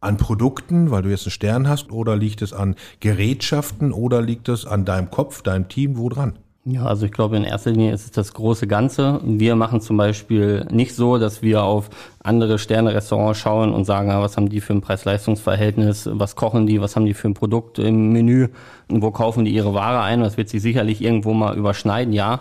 an 0.00 0.16
Produkten, 0.16 0.90
weil 0.90 1.02
du 1.02 1.08
jetzt 1.08 1.26
einen 1.26 1.30
Stern 1.30 1.68
hast, 1.68 1.90
oder 1.90 2.16
liegt 2.16 2.42
es 2.42 2.52
an 2.52 2.76
Gerätschaften 3.00 3.92
oder 3.92 4.22
liegt 4.22 4.48
es 4.48 4.66
an 4.66 4.84
deinem 4.84 5.10
Kopf, 5.10 5.42
deinem 5.42 5.68
Team, 5.68 5.96
wo 5.96 6.08
dran? 6.08 6.34
Ja, 6.68 6.84
also 6.84 7.06
ich 7.06 7.12
glaube, 7.12 7.36
in 7.36 7.44
erster 7.44 7.70
Linie 7.70 7.92
ist 7.92 8.06
es 8.06 8.10
das 8.10 8.34
große 8.34 8.66
Ganze. 8.66 9.20
Wir 9.22 9.54
machen 9.54 9.80
zum 9.80 9.96
Beispiel 9.96 10.66
nicht 10.72 10.96
so, 10.96 11.16
dass 11.16 11.40
wir 11.40 11.62
auf 11.62 11.90
andere 12.24 12.58
Sterne-Restaurants 12.58 13.38
schauen 13.38 13.72
und 13.72 13.84
sagen, 13.84 14.10
ah, 14.10 14.20
was 14.20 14.36
haben 14.36 14.48
die 14.48 14.60
für 14.60 14.72
ein 14.72 14.80
Preis-Leistungs-Verhältnis, 14.80 16.08
was 16.12 16.34
kochen 16.34 16.66
die, 16.66 16.80
was 16.80 16.96
haben 16.96 17.06
die 17.06 17.14
für 17.14 17.28
ein 17.28 17.34
Produkt 17.34 17.78
im 17.78 18.12
Menü, 18.12 18.48
wo 18.88 19.12
kaufen 19.12 19.44
die 19.44 19.54
ihre 19.54 19.74
Ware 19.74 20.00
ein. 20.00 20.20
Das 20.22 20.36
wird 20.36 20.48
sich 20.48 20.60
sicherlich 20.60 21.00
irgendwo 21.02 21.34
mal 21.34 21.56
überschneiden, 21.56 22.12
ja. 22.12 22.40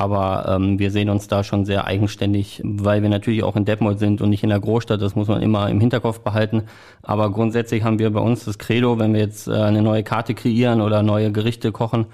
Aber 0.00 0.46
ähm, 0.48 0.78
wir 0.78 0.90
sehen 0.90 1.10
uns 1.10 1.28
da 1.28 1.44
schon 1.44 1.66
sehr 1.66 1.86
eigenständig, 1.86 2.62
weil 2.64 3.02
wir 3.02 3.10
natürlich 3.10 3.42
auch 3.42 3.54
in 3.54 3.66
Detmold 3.66 3.98
sind 3.98 4.22
und 4.22 4.30
nicht 4.30 4.42
in 4.42 4.48
der 4.48 4.58
Großstadt. 4.58 5.02
Das 5.02 5.14
muss 5.14 5.28
man 5.28 5.42
immer 5.42 5.68
im 5.68 5.78
Hinterkopf 5.78 6.20
behalten. 6.20 6.62
Aber 7.02 7.30
grundsätzlich 7.30 7.84
haben 7.84 7.98
wir 7.98 8.10
bei 8.10 8.20
uns 8.20 8.46
das 8.46 8.56
Credo, 8.56 8.98
wenn 8.98 9.12
wir 9.12 9.20
jetzt 9.20 9.46
äh, 9.46 9.52
eine 9.52 9.82
neue 9.82 10.02
Karte 10.02 10.32
kreieren 10.32 10.80
oder 10.80 11.02
neue 11.02 11.32
Gerichte 11.32 11.70
kochen, 11.70 12.06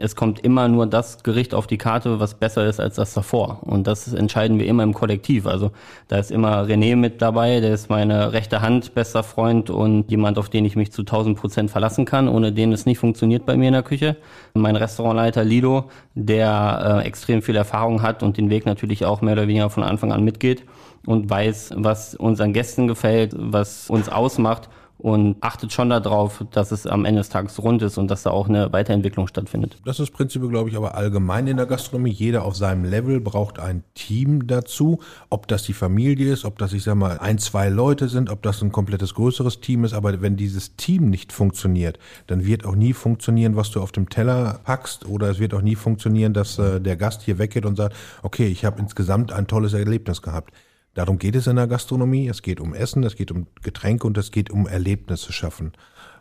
es 0.00 0.14
kommt 0.14 0.44
immer 0.44 0.68
nur 0.68 0.86
das 0.86 1.24
Gericht 1.24 1.54
auf 1.54 1.66
die 1.66 1.76
Karte, 1.76 2.20
was 2.20 2.34
besser 2.34 2.64
ist 2.66 2.78
als 2.78 2.94
das 2.94 3.14
davor. 3.14 3.58
Und 3.62 3.88
das 3.88 4.12
entscheiden 4.12 4.60
wir 4.60 4.66
immer 4.66 4.84
im 4.84 4.94
Kollektiv. 4.94 5.44
Also 5.44 5.72
da 6.06 6.18
ist 6.18 6.30
immer 6.30 6.62
René 6.62 6.94
mit 6.94 7.20
dabei, 7.20 7.58
der 7.58 7.74
ist 7.74 7.90
meine 7.90 8.32
rechte 8.32 8.60
Hand, 8.62 8.94
bester 8.94 9.24
Freund 9.24 9.70
und 9.70 10.08
jemand, 10.08 10.38
auf 10.38 10.50
den 10.50 10.64
ich 10.64 10.76
mich 10.76 10.92
zu 10.92 11.02
1000 11.02 11.36
Prozent 11.36 11.72
verlassen 11.72 12.04
kann, 12.04 12.28
ohne 12.28 12.52
den 12.52 12.72
es 12.72 12.86
nicht 12.86 13.00
funktioniert 13.00 13.44
bei 13.44 13.56
mir 13.56 13.66
in 13.66 13.74
der 13.74 13.82
Küche. 13.82 14.16
Mein 14.54 14.76
Restaurantleiter 14.76 15.42
Lido, 15.42 15.90
der 16.14 17.00
äh, 17.02 17.06
extrem 17.06 17.42
viel 17.42 17.56
Erfahrung 17.56 18.00
hat 18.00 18.22
und 18.22 18.36
den 18.36 18.50
Weg 18.50 18.66
natürlich 18.66 19.04
auch 19.04 19.20
mehr 19.20 19.32
oder 19.32 19.48
weniger 19.48 19.68
von 19.68 19.82
Anfang 19.82 20.12
an 20.12 20.22
mitgeht 20.22 20.62
und 21.06 21.28
weiß, 21.28 21.72
was 21.74 22.14
unseren 22.14 22.52
Gästen 22.52 22.86
gefällt, 22.86 23.34
was 23.36 23.90
uns 23.90 24.08
ausmacht 24.08 24.68
und 24.98 25.36
achtet 25.40 25.72
schon 25.72 25.90
darauf, 25.90 26.44
dass 26.50 26.72
es 26.72 26.86
am 26.86 27.04
Ende 27.04 27.20
des 27.20 27.28
Tages 27.28 27.62
rund 27.62 27.82
ist 27.82 27.98
und 27.98 28.10
dass 28.10 28.24
da 28.24 28.30
auch 28.30 28.48
eine 28.48 28.72
Weiterentwicklung 28.72 29.28
stattfindet. 29.28 29.76
Das 29.84 30.00
ist 30.00 30.10
prinzipiell, 30.10 30.50
glaube 30.50 30.70
ich, 30.70 30.76
aber 30.76 30.96
allgemein 30.96 31.46
in 31.46 31.56
der 31.56 31.66
Gastronomie. 31.66 32.10
Jeder 32.10 32.44
auf 32.44 32.56
seinem 32.56 32.84
Level 32.84 33.20
braucht 33.20 33.60
ein 33.60 33.84
Team 33.94 34.48
dazu. 34.48 34.98
Ob 35.30 35.46
das 35.46 35.62
die 35.62 35.72
Familie 35.72 36.32
ist, 36.32 36.44
ob 36.44 36.58
das, 36.58 36.72
ich 36.72 36.82
sag 36.82 36.96
mal, 36.96 37.18
ein, 37.18 37.38
zwei 37.38 37.68
Leute 37.68 38.08
sind, 38.08 38.28
ob 38.28 38.42
das 38.42 38.60
ein 38.60 38.72
komplettes 38.72 39.14
größeres 39.14 39.60
Team 39.60 39.84
ist. 39.84 39.94
Aber 39.94 40.20
wenn 40.20 40.36
dieses 40.36 40.74
Team 40.74 41.10
nicht 41.10 41.32
funktioniert, 41.32 41.98
dann 42.26 42.44
wird 42.44 42.66
auch 42.66 42.74
nie 42.74 42.92
funktionieren, 42.92 43.54
was 43.54 43.70
du 43.70 43.80
auf 43.80 43.92
dem 43.92 44.08
Teller 44.08 44.60
packst. 44.64 45.06
Oder 45.06 45.30
es 45.30 45.38
wird 45.38 45.54
auch 45.54 45.62
nie 45.62 45.76
funktionieren, 45.76 46.32
dass 46.32 46.58
äh, 46.58 46.80
der 46.80 46.96
Gast 46.96 47.22
hier 47.22 47.38
weggeht 47.38 47.66
und 47.66 47.76
sagt, 47.76 47.94
okay, 48.22 48.48
ich 48.48 48.64
habe 48.64 48.80
insgesamt 48.80 49.32
ein 49.32 49.46
tolles 49.46 49.74
Erlebnis 49.74 50.22
gehabt. 50.22 50.52
Darum 50.98 51.20
geht 51.20 51.36
es 51.36 51.46
in 51.46 51.54
der 51.54 51.68
Gastronomie. 51.68 52.26
Es 52.26 52.42
geht 52.42 52.58
um 52.58 52.74
Essen, 52.74 53.04
es 53.04 53.14
geht 53.14 53.30
um 53.30 53.46
Getränke 53.62 54.04
und 54.04 54.18
es 54.18 54.32
geht 54.32 54.50
um 54.50 54.66
Erlebnisse 54.66 55.32
schaffen. 55.32 55.70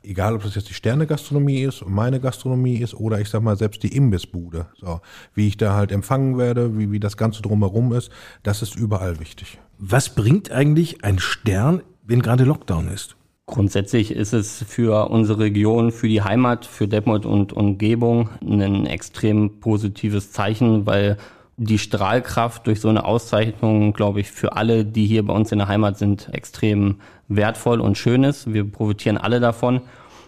Egal, 0.03 0.35
ob 0.35 0.43
das 0.43 0.53
jetzt 0.53 0.69
die 0.69 0.75
Sterne-Gastronomie 0.75 1.63
ist, 1.63 1.83
meine 1.87 2.19
Gastronomie 2.19 2.77
ist 2.77 2.93
oder 2.93 3.19
ich 3.19 3.27
sag 3.27 3.41
mal 3.41 3.57
selbst 3.57 3.81
die 3.81 3.95
Imbissbude. 3.95 4.67
So, 4.75 5.01
wie 5.33 5.47
ich 5.47 5.57
da 5.57 5.73
halt 5.73 5.91
empfangen 5.91 6.37
werde, 6.37 6.77
wie, 6.77 6.91
wie 6.91 6.99
das 6.99 7.17
Ganze 7.17 7.41
drumherum 7.41 7.91
ist, 7.91 8.11
das 8.43 8.61
ist 8.61 8.75
überall 8.75 9.19
wichtig. 9.19 9.57
Was 9.79 10.09
bringt 10.13 10.51
eigentlich 10.51 11.03
ein 11.03 11.17
Stern, 11.17 11.81
wenn 12.03 12.21
gerade 12.21 12.43
Lockdown 12.43 12.89
ist? 12.89 13.15
Grundsätzlich 13.47 14.11
ist 14.11 14.33
es 14.33 14.63
für 14.67 15.09
unsere 15.09 15.39
Region, 15.39 15.91
für 15.91 16.07
die 16.07 16.21
Heimat, 16.21 16.67
für 16.67 16.87
Detmold 16.87 17.25
und 17.25 17.51
Umgebung 17.51 18.29
ein 18.41 18.85
extrem 18.85 19.59
positives 19.59 20.31
Zeichen, 20.31 20.85
weil 20.85 21.17
die 21.57 21.79
Strahlkraft 21.79 22.67
durch 22.67 22.79
so 22.79 22.87
eine 22.87 23.03
Auszeichnung, 23.03 23.93
glaube 23.93 24.19
ich, 24.19 24.31
für 24.31 24.53
alle, 24.55 24.85
die 24.85 25.07
hier 25.07 25.25
bei 25.25 25.33
uns 25.33 25.51
in 25.51 25.57
der 25.57 25.67
Heimat 25.67 25.97
sind, 25.97 26.29
extrem 26.31 26.97
wertvoll 27.27 27.81
und 27.81 27.97
schön 27.97 28.23
ist. 28.23 28.53
Wir 28.53 28.63
profitieren 28.63 29.17
alle 29.17 29.39
davon. 29.39 29.81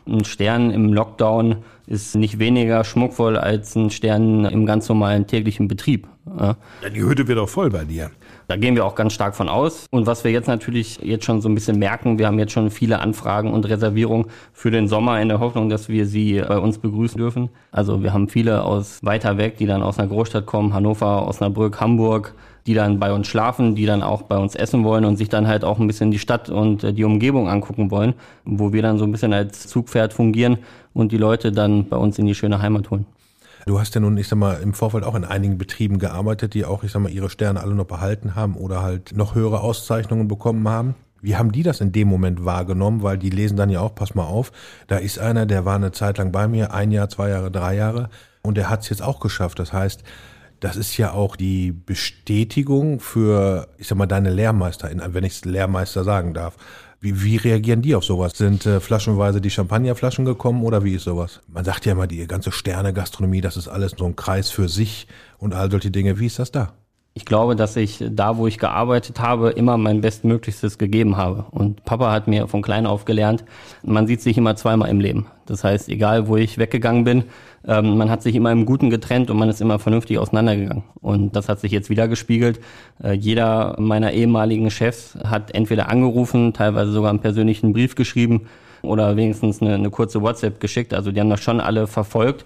Ein 0.07 0.25
Stern 0.25 0.71
im 0.71 0.91
Lockdown 0.91 1.57
ist 1.86 2.15
nicht 2.15 2.39
weniger 2.39 2.83
schmuckvoll 2.83 3.38
als 3.38 3.75
ein 3.75 3.91
Stern 3.91 4.45
im 4.45 4.65
ganz 4.65 4.89
normalen 4.89 5.27
täglichen 5.27 5.67
Betrieb. 5.67 6.07
Ja, 6.25 6.55
die 6.93 7.01
Hütte 7.01 7.27
wird 7.27 7.38
auch 7.38 7.50
voll 7.50 7.69
bei 7.69 7.86
dir. 7.86 8.09
Da 8.50 8.56
gehen 8.56 8.75
wir 8.75 8.84
auch 8.84 8.96
ganz 8.96 9.13
stark 9.13 9.36
von 9.36 9.48
aus. 9.48 9.86
Und 9.91 10.08
was 10.08 10.24
wir 10.24 10.32
jetzt 10.32 10.48
natürlich 10.48 10.98
jetzt 11.03 11.24
schon 11.24 11.39
so 11.39 11.48
ein 11.48 11.53
bisschen 11.53 11.77
merken, 11.77 12.18
wir 12.18 12.25
haben 12.25 12.39
jetzt 12.39 12.51
schon 12.51 12.72
viele 12.72 12.98
Anfragen 12.98 13.53
und 13.53 13.70
Reservierungen 13.70 14.25
für 14.53 14.72
den 14.72 14.88
Sommer 14.88 15.22
in 15.22 15.29
der 15.29 15.39
Hoffnung, 15.39 15.70
dass 15.70 15.88
wir 15.88 16.08
sie 16.08 16.41
bei 16.41 16.58
uns 16.58 16.79
begrüßen 16.79 17.20
dürfen. 17.20 17.50
Also 17.72 18.01
wir 18.01 18.12
haben 18.12 18.27
viele 18.27 18.63
aus 18.63 19.03
weiter 19.03 19.38
weg, 19.38 19.58
die 19.58 19.68
dann 19.68 19.84
aus 19.84 20.00
einer 20.00 20.08
Großstadt 20.08 20.48
kommen, 20.48 20.74
Hannover, 20.74 21.27
Osnabrück, 21.27 21.79
Hamburg, 21.79 22.34
die 22.65 22.74
dann 22.74 23.00
bei 23.00 23.13
uns 23.13 23.27
schlafen, 23.27 23.75
die 23.75 23.86
dann 23.86 24.01
auch 24.01 24.24
bei 24.24 24.38
uns 24.38 24.56
essen 24.56 24.84
wollen 24.84 25.06
und 25.06 25.18
sich 25.18 25.29
dann 25.29 25.48
halt 25.48 25.63
auch 25.63 25.77
ein 25.77 25.86
bisschen 25.86 26.10
die 26.10 26.18
Stadt 26.18 26.50
und 26.50 26.98
die 26.98 27.03
Umgebung 27.03 27.48
angucken 27.48 27.91
wollen, 27.91 28.15
wo 28.46 28.74
wir 28.74 28.82
dann 28.82 28.98
so 28.98 29.06
ein 29.06 29.12
bisschen 29.12 29.32
als 29.32 29.68
Zugpferd 29.68 30.12
fungieren 30.12 30.58
und 30.96 31.12
die 31.12 31.18
Leute 31.18 31.51
dann 31.51 31.88
bei 31.88 31.98
uns 31.98 32.18
in 32.18 32.25
die 32.25 32.34
schöne 32.34 32.60
Heimat 32.60 32.89
holen. 32.89 33.06
Du 33.69 33.79
hast 33.79 33.93
ja 33.93 34.01
nun, 34.01 34.17
ich 34.17 34.27
sag 34.27 34.39
mal, 34.39 34.59
im 34.63 34.73
Vorfeld 34.73 35.03
auch 35.03 35.13
in 35.13 35.23
einigen 35.23 35.59
Betrieben 35.59 35.99
gearbeitet, 35.99 36.55
die 36.55 36.65
auch, 36.65 36.83
ich 36.83 36.91
sag 36.91 37.03
mal, 37.03 37.11
ihre 37.11 37.29
Sterne 37.29 37.61
alle 37.61 37.75
noch 37.75 37.85
behalten 37.85 38.33
haben 38.33 38.55
oder 38.55 38.81
halt 38.81 39.15
noch 39.15 39.35
höhere 39.35 39.59
Auszeichnungen 39.59 40.27
bekommen 40.27 40.67
haben. 40.67 40.95
Wie 41.21 41.35
haben 41.35 41.51
die 41.51 41.61
das 41.61 41.79
in 41.79 41.91
dem 41.91 42.07
Moment 42.07 42.43
wahrgenommen? 42.43 43.03
Weil 43.03 43.19
die 43.19 43.29
lesen 43.29 43.57
dann 43.57 43.69
ja 43.69 43.81
auch, 43.81 43.93
pass 43.93 44.15
mal 44.15 44.23
auf, 44.25 44.51
da 44.88 44.97
ist 44.97 45.19
einer, 45.19 45.45
der 45.45 45.65
war 45.65 45.75
eine 45.75 45.91
Zeit 45.91 46.17
lang 46.17 46.31
bei 46.31 46.47
mir, 46.47 46.73
ein 46.73 46.89
Jahr, 46.89 47.09
zwei 47.09 47.29
Jahre, 47.29 47.51
drei 47.51 47.75
Jahre, 47.75 48.09
und 48.41 48.57
der 48.57 48.71
hat 48.71 48.81
es 48.81 48.89
jetzt 48.89 49.03
auch 49.03 49.19
geschafft. 49.19 49.59
Das 49.59 49.71
heißt, 49.71 50.03
das 50.59 50.75
ist 50.75 50.97
ja 50.97 51.11
auch 51.11 51.35
die 51.35 51.71
Bestätigung 51.71 52.99
für, 52.99 53.67
ich 53.77 53.88
sag 53.88 53.99
mal, 53.99 54.07
deine 54.07 54.31
Lehrmeister, 54.31 54.89
wenn 55.13 55.23
ich 55.23 55.45
Lehrmeister 55.45 56.03
sagen 56.03 56.33
darf. 56.33 56.57
Wie, 57.01 57.24
wie 57.24 57.38
reagieren 57.38 57.82
die 57.82 57.96
auf 57.96 58.03
sowas? 58.03 58.38
Sind 58.38 58.65
äh, 58.65 58.82
flaschenweise 58.82 59.39
die 59.39 59.50
Champagnerflaschen 59.50 60.25
gekommen 60.25 60.63
oder 60.63 60.84
wie 60.84 60.96
ist 60.96 61.06
sowas? 61.06 61.39
Man 61.48 61.63
sagt 61.63 61.86
ja 61.86 61.94
immer, 61.94 62.08
die 62.08 62.27
ganze 62.27 62.51
Sterne-Gastronomie, 62.51 63.39
das 63.39 63.56
ist 63.56 63.70
alles 63.70 63.96
so 63.98 64.06
ein 64.06 64.18
Kreis 64.18 64.50
für 64.50 64.68
sich 64.68 65.08
und 65.38 65.53
all 65.53 65.72
solche 65.72 65.91
Dinge. 65.91 66.20
Wie 66.20 66.25
ist 66.25 66.39
das 66.39 66.51
da? 66.51 66.74
Ich 67.19 67.25
glaube, 67.25 67.57
dass 67.57 67.75
ich 67.75 68.01
da, 68.11 68.38
wo 68.38 68.47
ich 68.47 68.59
gearbeitet 68.59 69.19
habe, 69.19 69.49
immer 69.49 69.77
mein 69.77 69.99
Bestmöglichstes 69.99 70.77
gegeben 70.77 71.17
habe. 71.17 71.47
Und 71.51 71.83
Papa 71.83 72.13
hat 72.13 72.29
mir 72.29 72.47
von 72.47 72.61
klein 72.61 72.85
auf 72.85 73.03
gelernt, 73.03 73.43
man 73.83 74.07
sieht 74.07 74.21
sich 74.21 74.38
immer 74.38 74.55
zweimal 74.55 74.89
im 74.89 75.01
Leben. 75.01 75.25
Das 75.45 75.65
heißt, 75.65 75.89
egal 75.89 76.29
wo 76.29 76.38
ich 76.38 76.57
weggegangen 76.57 77.03
bin, 77.03 77.25
ähm, 77.67 77.97
man 77.97 78.09
hat 78.09 78.21
sich 78.23 78.35
immer 78.35 78.53
im 78.53 78.65
Guten 78.65 78.89
getrennt 78.89 79.29
und 79.29 79.35
man 79.35 79.49
ist 79.49 79.59
immer 79.59 79.79
vernünftig 79.79 80.17
auseinandergegangen. 80.17 80.83
Und 81.01 81.35
das 81.35 81.49
hat 81.49 81.59
sich 81.59 81.73
jetzt 81.73 81.89
wieder 81.89 82.07
gespiegelt. 82.07 82.61
Äh, 83.03 83.15
jeder 83.15 83.75
meiner 83.79 84.13
ehemaligen 84.13 84.71
Chefs 84.71 85.17
hat 85.21 85.53
entweder 85.53 85.89
angerufen, 85.89 86.53
teilweise 86.53 86.93
sogar 86.93 87.09
einen 87.09 87.19
persönlichen 87.19 87.73
Brief 87.73 87.95
geschrieben 87.95 88.47
oder 88.81 89.17
wenigstens 89.17 89.61
eine, 89.61 89.73
eine 89.73 89.89
kurze 89.89 90.21
WhatsApp 90.21 90.61
geschickt. 90.61 90.93
Also 90.93 91.11
die 91.11 91.19
haben 91.19 91.29
das 91.29 91.41
schon 91.41 91.59
alle 91.59 91.85
verfolgt. 91.88 92.45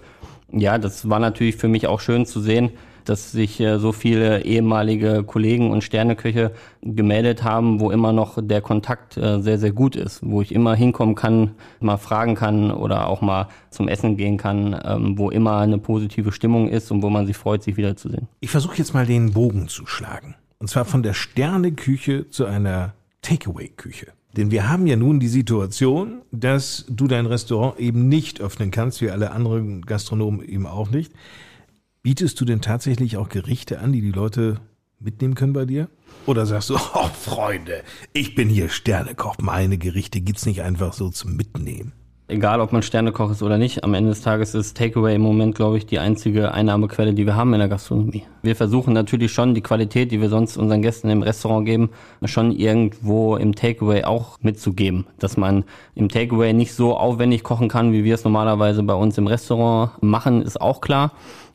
Ja, 0.50 0.78
das 0.78 1.08
war 1.08 1.20
natürlich 1.20 1.54
für 1.54 1.68
mich 1.68 1.86
auch 1.86 2.00
schön 2.00 2.26
zu 2.26 2.40
sehen, 2.40 2.72
dass 3.08 3.32
sich 3.32 3.60
äh, 3.60 3.78
so 3.78 3.92
viele 3.92 4.44
ehemalige 4.44 5.24
Kollegen 5.24 5.70
und 5.70 5.84
Sterneköche 5.84 6.52
gemeldet 6.82 7.42
haben, 7.44 7.80
wo 7.80 7.90
immer 7.90 8.12
noch 8.12 8.38
der 8.40 8.60
Kontakt 8.60 9.16
äh, 9.16 9.40
sehr, 9.40 9.58
sehr 9.58 9.72
gut 9.72 9.96
ist, 9.96 10.20
wo 10.22 10.42
ich 10.42 10.54
immer 10.54 10.74
hinkommen 10.74 11.14
kann, 11.14 11.52
mal 11.80 11.96
fragen 11.96 12.34
kann 12.34 12.70
oder 12.70 13.06
auch 13.08 13.20
mal 13.20 13.48
zum 13.70 13.88
Essen 13.88 14.16
gehen 14.16 14.36
kann, 14.36 14.78
ähm, 14.84 15.18
wo 15.18 15.30
immer 15.30 15.58
eine 15.58 15.78
positive 15.78 16.32
Stimmung 16.32 16.68
ist 16.68 16.90
und 16.90 17.02
wo 17.02 17.10
man 17.10 17.26
sich 17.26 17.36
freut, 17.36 17.62
sich 17.62 17.76
wiederzusehen. 17.76 18.28
Ich 18.40 18.50
versuche 18.50 18.76
jetzt 18.76 18.94
mal 18.94 19.06
den 19.06 19.32
Bogen 19.32 19.68
zu 19.68 19.86
schlagen. 19.86 20.34
Und 20.58 20.68
zwar 20.68 20.84
von 20.84 21.02
der 21.02 21.14
Sterneküche 21.14 22.30
zu 22.30 22.46
einer 22.46 22.94
Takeaway-Küche. 23.22 24.08
Denn 24.36 24.50
wir 24.50 24.68
haben 24.68 24.86
ja 24.86 24.96
nun 24.96 25.20
die 25.20 25.28
Situation, 25.28 26.22
dass 26.32 26.86
du 26.88 27.06
dein 27.06 27.26
Restaurant 27.26 27.78
eben 27.78 28.08
nicht 28.08 28.40
öffnen 28.40 28.70
kannst, 28.70 29.00
wie 29.00 29.10
alle 29.10 29.30
anderen 29.30 29.82
Gastronomen 29.82 30.44
eben 30.44 30.66
auch 30.66 30.90
nicht. 30.90 31.12
Bietest 32.04 32.38
du 32.38 32.44
denn 32.44 32.60
tatsächlich 32.60 33.16
auch 33.16 33.30
Gerichte 33.30 33.80
an, 33.80 33.90
die 33.90 34.02
die 34.02 34.12
Leute 34.12 34.60
mitnehmen 35.00 35.34
können 35.34 35.54
bei 35.54 35.64
dir? 35.64 35.88
Oder 36.26 36.44
sagst 36.44 36.68
du, 36.68 36.74
oh 36.94 37.08
Freunde, 37.18 37.82
ich 38.12 38.34
bin 38.34 38.50
hier 38.50 38.68
Sternekoch, 38.68 39.36
meine 39.40 39.78
Gerichte 39.78 40.20
gibt's 40.20 40.44
nicht 40.44 40.60
einfach 40.60 40.92
so 40.92 41.08
zum 41.08 41.34
Mitnehmen? 41.34 41.92
Egal, 42.26 42.60
ob 42.60 42.72
man 42.72 42.82
Sternekoch 42.82 43.30
ist 43.30 43.42
oder 43.42 43.58
nicht, 43.58 43.84
am 43.84 43.94
Ende 43.94 44.10
des 44.10 44.20
Tages 44.22 44.54
ist 44.54 44.76
Takeaway 44.76 45.14
im 45.14 45.22
Moment, 45.22 45.54
glaube 45.54 45.78
ich, 45.78 45.84
die 45.84 45.98
einzige 45.98 46.52
Einnahmequelle, 46.52 47.12
die 47.12 47.26
wir 47.26 47.36
haben 47.36 47.52
in 47.52 47.60
der 47.60 47.68
Gastronomie. 47.68 48.24
Wir 48.42 48.56
versuchen 48.56 48.94
natürlich 48.94 49.32
schon 49.32 49.54
die 49.54 49.60
Qualität, 49.60 50.10
die 50.10 50.22
wir 50.22 50.30
sonst 50.30 50.56
unseren 50.56 50.80
Gästen 50.80 51.10
im 51.10 51.22
Restaurant 51.22 51.66
geben, 51.66 51.90
schon 52.24 52.50
irgendwo 52.50 53.36
im 53.36 53.54
Takeaway 53.54 54.04
auch 54.04 54.38
mitzugeben. 54.40 55.06
Dass 55.18 55.36
man 55.36 55.64
im 55.94 56.08
Takeaway 56.08 56.54
nicht 56.54 56.72
so 56.72 56.96
aufwendig 56.96 57.44
kochen 57.44 57.68
kann, 57.68 57.92
wie 57.92 58.04
wir 58.04 58.14
es 58.14 58.24
normalerweise 58.24 58.82
bei 58.82 58.94
uns 58.94 59.18
im 59.18 59.26
Restaurant 59.26 60.02
machen, 60.02 60.40
ist 60.40 60.60
auch 60.60 60.80
klar. 60.80 61.12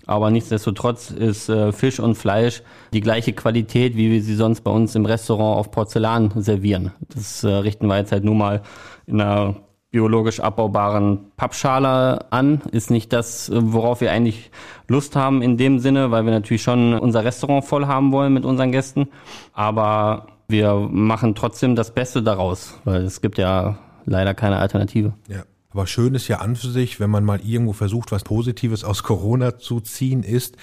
Aber 0.10 0.32
nichtsdestotrotz 0.32 1.12
ist 1.12 1.50
äh, 1.50 1.72
Fisch 1.72 2.00
und 2.00 2.16
Fleisch 2.16 2.64
die 2.94 3.00
gleiche 3.00 3.32
Qualität, 3.32 3.96
wie 3.96 4.10
wir 4.10 4.24
sie 4.24 4.34
sonst 4.34 4.62
bei 4.62 4.72
uns 4.72 4.96
im 4.96 5.06
Restaurant 5.06 5.60
auf 5.60 5.70
Porzellan 5.70 6.32
servieren. 6.42 6.94
Das 7.14 7.44
äh, 7.44 7.50
richten 7.50 7.86
wir 7.86 7.98
jetzt 7.98 8.12
halt 8.12 8.24
nur 8.24 8.34
mal 8.34 8.64
in 9.06 9.22
einer 9.22 9.58
biologisch 9.92 10.40
abbaubaren 10.40 11.32
Pappschale 11.38 12.32
an. 12.32 12.62
Ist 12.72 12.90
nicht 12.90 13.14
das, 13.14 13.52
worauf 13.54 14.02
wir 14.02 14.12
eigentlich 14.12 14.50
Lust 14.88 15.16
haben 15.16 15.44
in 15.44 15.58
dem 15.58 15.78
Sinne, 15.78 16.10
weil 16.10 16.26
wir 16.26 16.32
natürlich 16.32 16.64
schon 16.64 16.96
unser 16.98 17.24
Restaurant 17.24 17.64
voll 17.64 17.86
haben 17.86 18.12
wollen 18.12 18.34
mit 18.34 18.46
unseren 18.46 18.72
Gästen. 18.72 19.10
Aber 19.54 20.26
wir 20.48 20.74
machen 20.90 21.36
trotzdem 21.36 21.76
das 21.76 21.94
Beste 21.94 22.24
daraus, 22.24 22.80
weil 22.84 23.04
es 23.04 23.22
gibt 23.22 23.38
ja 23.38 23.78
leider 24.06 24.34
keine 24.34 24.58
Alternative. 24.58 25.14
Ja. 25.28 25.44
Aber 25.72 25.86
schön 25.86 26.16
ist 26.16 26.28
ja 26.28 26.38
an 26.38 26.56
für 26.56 26.70
sich, 26.70 27.00
wenn 27.00 27.12
man 27.12 27.24
mal 27.24 27.42
irgendwo 27.42 27.74
versucht, 27.74 28.12
was 28.12 28.24
Positives 28.24 28.84
aus 28.84 29.04
Corona 29.04 29.60
zu 29.60 29.80
ziehen, 29.80 30.24
ist, 30.24 30.58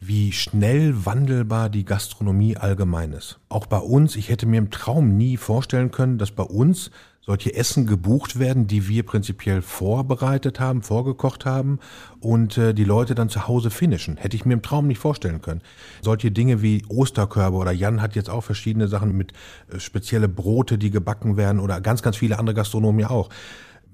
wie 0.00 0.32
schnell 0.32 1.04
wandelbar 1.04 1.68
die 1.68 1.84
Gastronomie 1.84 2.56
allgemein 2.56 3.12
ist. 3.12 3.38
Auch 3.48 3.66
bei 3.66 3.78
uns, 3.78 4.16
ich 4.16 4.30
hätte 4.30 4.46
mir 4.46 4.58
im 4.58 4.70
Traum 4.70 5.16
nie 5.16 5.36
vorstellen 5.36 5.90
können, 5.90 6.16
dass 6.16 6.30
bei 6.30 6.42
uns 6.42 6.90
solche 7.20 7.54
Essen 7.54 7.86
gebucht 7.86 8.38
werden, 8.38 8.66
die 8.66 8.88
wir 8.88 9.02
prinzipiell 9.02 9.60
vorbereitet 9.60 10.60
haben, 10.60 10.82
vorgekocht 10.82 11.44
haben 11.44 11.80
und 12.20 12.56
äh, 12.56 12.72
die 12.72 12.84
Leute 12.84 13.16
dann 13.16 13.28
zu 13.28 13.48
Hause 13.48 13.70
finishen. 13.70 14.16
Hätte 14.16 14.36
ich 14.36 14.44
mir 14.44 14.54
im 14.54 14.62
Traum 14.62 14.86
nicht 14.86 15.00
vorstellen 15.00 15.42
können. 15.42 15.60
Solche 16.02 16.30
Dinge 16.30 16.62
wie 16.62 16.84
Osterkörbe 16.88 17.56
oder 17.56 17.72
Jan 17.72 18.00
hat 18.00 18.14
jetzt 18.14 18.30
auch 18.30 18.42
verschiedene 18.42 18.86
Sachen 18.86 19.16
mit 19.16 19.32
äh, 19.70 19.80
spezielle 19.80 20.28
Brote, 20.28 20.78
die 20.78 20.90
gebacken 20.90 21.36
werden 21.36 21.60
oder 21.60 21.80
ganz, 21.80 22.00
ganz 22.00 22.16
viele 22.16 22.38
andere 22.38 22.54
Gastronomen 22.54 23.00
ja 23.00 23.10
auch. 23.10 23.28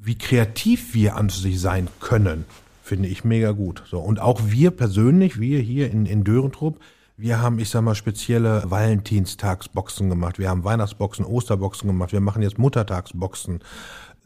Wie 0.01 0.17
kreativ 0.17 0.95
wir 0.95 1.17
an 1.17 1.29
sich 1.29 1.61
sein 1.61 1.89
können, 2.01 2.45
finde 2.83 3.09
ich 3.09 3.25
mega 3.25 3.53
gut. 3.53 3.83
So 3.91 4.01
und 4.01 4.21
auch 4.21 4.41
wir 4.47 4.71
persönlich, 4.71 5.39
wir 5.39 5.61
hier 5.61 5.91
in, 5.91 6.07
in 6.07 6.25
Dörentrupp, 6.25 6.81
wir 7.17 7.41
haben, 7.41 7.59
ich 7.59 7.71
sag 7.71 7.83
mal, 7.83 7.95
spezielle 7.95 8.65
Valentinstagsboxen 8.67 10.09
gemacht. 10.09 10.39
Wir 10.39 10.49
haben 10.49 10.65
Weihnachtsboxen, 10.65 11.25
Osterboxen 11.25 11.87
gemacht. 11.87 12.13
Wir 12.13 12.21
machen 12.21 12.43
jetzt 12.43 12.59
Muttertagsboxen. 12.59 13.61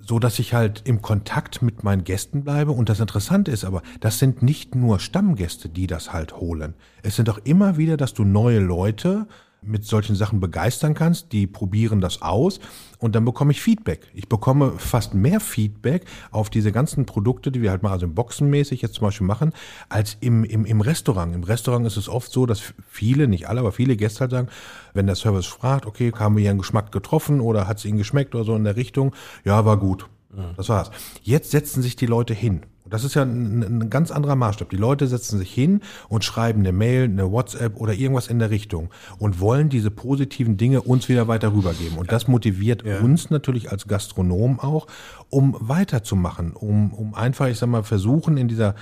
So 0.01 0.19
dass 0.19 0.39
ich 0.39 0.55
halt 0.55 0.83
im 0.87 1.03
Kontakt 1.03 1.63
mit 1.63 1.85
meinen 1.85 2.05
Gästen 2.05 2.45
bleibe. 2.45 2.71
Und 2.73 2.89
das 2.89 3.01
Interessante 3.01 3.51
ist 3.51 3.65
aber, 3.65 3.83
das 4.01 4.19
sind 4.19 4.43
nicht 4.43 4.75
nur 4.75 5.01
Stammgäste, 5.01 5.69
die 5.69 5.87
das 5.87 6.13
halt 6.13 6.37
holen. 6.37 6.75
Es 7.03 7.17
sind 7.17 7.29
auch 7.29 7.39
immer 7.45 7.77
wieder, 7.77 7.97
dass 7.97 8.15
du 8.15 8.25
neue 8.25 8.61
Leute 8.61 9.27
mit 9.67 9.85
solchen 9.85 10.17
Sachen 10.17 10.41
begeistern 10.41 10.95
kannst. 10.95 11.33
Die 11.33 11.47
probieren 11.47 12.01
das 12.01 12.23
aus 12.23 12.61
und 12.99 13.15
dann 13.15 13.25
bekomme 13.25 13.53
ich 13.53 13.61
Feedback. 13.61 14.07
Ich 14.15 14.29
bekomme 14.29 14.73
fast 14.79 15.15
mehr 15.15 15.41
Feedback 15.41 16.07
auf 16.31 16.51
diese 16.51 16.73
ganzen 16.73 17.07
Produkte, 17.07 17.51
die 17.51 17.63
wir 17.63 17.71
halt 17.71 17.83
mal 17.83 17.93
also 17.93 18.09
boxenmäßig 18.09 18.83
jetzt 18.83 18.95
zum 18.95 19.07
Beispiel 19.07 19.27
machen, 19.27 19.53
als 19.89 20.17
im, 20.21 20.45
im, 20.45 20.65
im 20.65 20.81
Restaurant. 20.81 21.35
Im 21.35 21.45
Restaurant 21.45 21.87
ist 21.87 21.97
es 21.97 22.09
oft 22.09 22.33
so, 22.33 22.47
dass 22.47 22.75
viele, 22.89 23.29
nicht 23.29 23.49
alle, 23.49 23.61
aber 23.61 23.73
viele 23.73 23.97
Gäste 23.97 24.21
halt 24.21 24.31
sagen, 24.31 24.49
wenn 24.95 25.07
der 25.07 25.17
Service 25.17 25.47
fragt, 25.47 25.87
okay, 25.87 26.13
haben 26.19 26.37
wir 26.37 26.43
hier 26.43 26.51
einen 26.51 26.61
Geschmack 26.61 26.93
getroffen 26.93 27.41
oder 27.41 27.67
hat 27.67 27.79
es 27.79 27.85
ihnen 27.85 27.99
geschmeckt 27.99 28.35
oder 28.35 28.45
so 28.45 28.57
in 28.57 28.65
der 28.65 28.77
Richtung, 28.77 29.15
ja, 29.45 29.65
war 29.65 29.77
gut. 29.77 30.09
Das 30.57 30.69
war's. 30.69 30.91
Jetzt 31.23 31.51
setzen 31.51 31.83
sich 31.83 31.97
die 31.97 32.07
Leute 32.07 32.35
hin 32.35 32.63
das 32.91 33.05
ist 33.05 33.15
ja 33.15 33.23
ein, 33.23 33.63
ein, 33.63 33.91
ganz 33.91 34.11
anderer 34.11 34.37
Maßstab. 34.37 34.71
Die 34.71 34.77
Leute 34.77 35.07
setzen 35.07 35.39
sich 35.39 35.53
hin 35.53 35.81
und 36.09 36.25
schreiben 36.25 36.61
eine 36.61 36.73
Mail, 36.73 37.05
eine 37.05 37.31
WhatsApp 37.31 37.77
oder 37.77 37.95
irgendwas 37.95 38.29
in 38.29 38.39
der 38.39 38.51
Richtung 38.51 38.91
und 39.19 39.41
wollen 39.41 39.69
diese 39.69 39.91
positiven 39.91 40.57
Dinge 40.57 40.83
uns 40.83 41.09
wieder 41.09 41.29
weiter 41.29 41.53
rübergeben. 41.53 41.99
Und 41.99 42.13
das 42.13 42.29
motiviert 42.29 42.85
ja. 42.85 43.01
uns 43.01 43.31
natürlich 43.31 43.71
als 43.71 43.87
Gastronom 43.87 44.61
auch, 44.61 44.87
um 45.31 45.57
weiterzumachen, 45.61 46.53
um, 46.53 46.93
um 46.93 47.15
einfach, 47.15 47.49
ich 47.49 47.59
sag 47.59 47.69
mal, 47.69 47.83
versuchen 47.83 48.37
in 48.37 48.49
dieser 48.49 48.75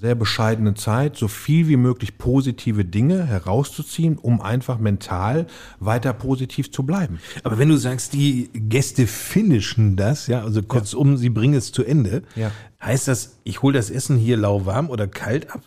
sehr 0.00 0.14
bescheidenen 0.14 0.74
Zeit 0.76 1.16
so 1.16 1.28
viel 1.28 1.68
wie 1.68 1.76
möglich 1.76 2.16
positive 2.16 2.84
Dinge 2.84 3.26
herauszuziehen, 3.26 4.18
um 4.18 4.40
einfach 4.40 4.78
mental 4.78 5.46
weiter 5.80 6.12
positiv 6.12 6.72
zu 6.72 6.84
bleiben. 6.84 7.18
Aber 7.42 7.58
wenn 7.58 7.68
du 7.68 7.76
sagst, 7.76 8.14
die 8.14 8.48
Gäste 8.54 9.06
finishen 9.06 9.96
das, 9.96 10.26
ja, 10.26 10.42
also 10.42 10.62
kurzum, 10.62 11.12
ja. 11.12 11.16
sie 11.18 11.30
bringen 11.30 11.54
es 11.54 11.72
zu 11.72 11.84
Ende, 11.84 12.22
ja. 12.36 12.50
heißt 12.82 13.08
das, 13.08 13.38
ich 13.44 13.62
hole 13.62 13.74
das 13.74 13.90
Essen 13.90 14.16
hier 14.16 14.36
lauwarm 14.36 14.88
oder 14.88 15.06
kalt 15.06 15.50
ab? 15.50 15.62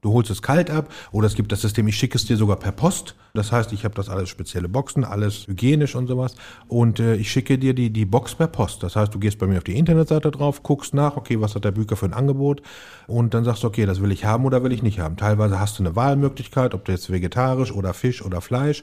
Du 0.00 0.12
holst 0.12 0.30
es 0.30 0.42
kalt 0.42 0.70
ab 0.70 0.88
oder 1.12 1.26
es 1.26 1.34
gibt 1.34 1.52
das 1.52 1.60
System, 1.60 1.88
ich 1.88 1.96
schicke 1.96 2.16
es 2.16 2.24
dir 2.24 2.36
sogar 2.36 2.56
per 2.56 2.72
Post. 2.72 3.14
Das 3.34 3.52
heißt, 3.52 3.72
ich 3.72 3.84
habe 3.84 3.94
das 3.94 4.08
alles 4.08 4.28
spezielle 4.28 4.68
Boxen, 4.68 5.04
alles 5.04 5.46
hygienisch 5.46 5.94
und 5.94 6.06
sowas. 6.06 6.34
Und 6.68 7.00
äh, 7.00 7.16
ich 7.16 7.30
schicke 7.30 7.58
dir 7.58 7.74
die, 7.74 7.90
die 7.90 8.06
Box 8.06 8.34
per 8.34 8.46
Post. 8.46 8.82
Das 8.82 8.96
heißt, 8.96 9.14
du 9.14 9.18
gehst 9.18 9.38
bei 9.38 9.46
mir 9.46 9.58
auf 9.58 9.64
die 9.64 9.76
Internetseite 9.76 10.30
drauf, 10.30 10.62
guckst 10.62 10.94
nach, 10.94 11.16
okay, 11.16 11.40
was 11.40 11.54
hat 11.54 11.64
der 11.64 11.72
Büker 11.72 11.96
für 11.96 12.06
ein 12.06 12.14
Angebot 12.14 12.62
und 13.06 13.34
dann 13.34 13.44
sagst 13.44 13.62
du, 13.62 13.66
okay, 13.66 13.86
das 13.86 14.00
will 14.00 14.12
ich 14.12 14.24
haben 14.24 14.44
oder 14.44 14.62
will 14.62 14.72
ich 14.72 14.82
nicht 14.82 15.00
haben. 15.00 15.16
Teilweise 15.16 15.60
hast 15.60 15.78
du 15.78 15.82
eine 15.82 15.96
Wahlmöglichkeit, 15.96 16.74
ob 16.74 16.84
du 16.84 16.92
jetzt 16.92 17.10
vegetarisch 17.10 17.72
oder 17.72 17.94
Fisch 17.94 18.24
oder 18.24 18.40
Fleisch, 18.40 18.82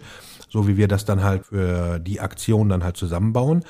so 0.49 0.67
wie 0.67 0.77
wir 0.77 0.87
das 0.87 1.05
dann 1.05 1.23
halt 1.23 1.47
für 1.47 1.99
die 1.99 2.19
Aktion 2.19 2.69
dann 2.69 2.83
halt 2.83 2.97
zusammenbauen. 2.97 3.63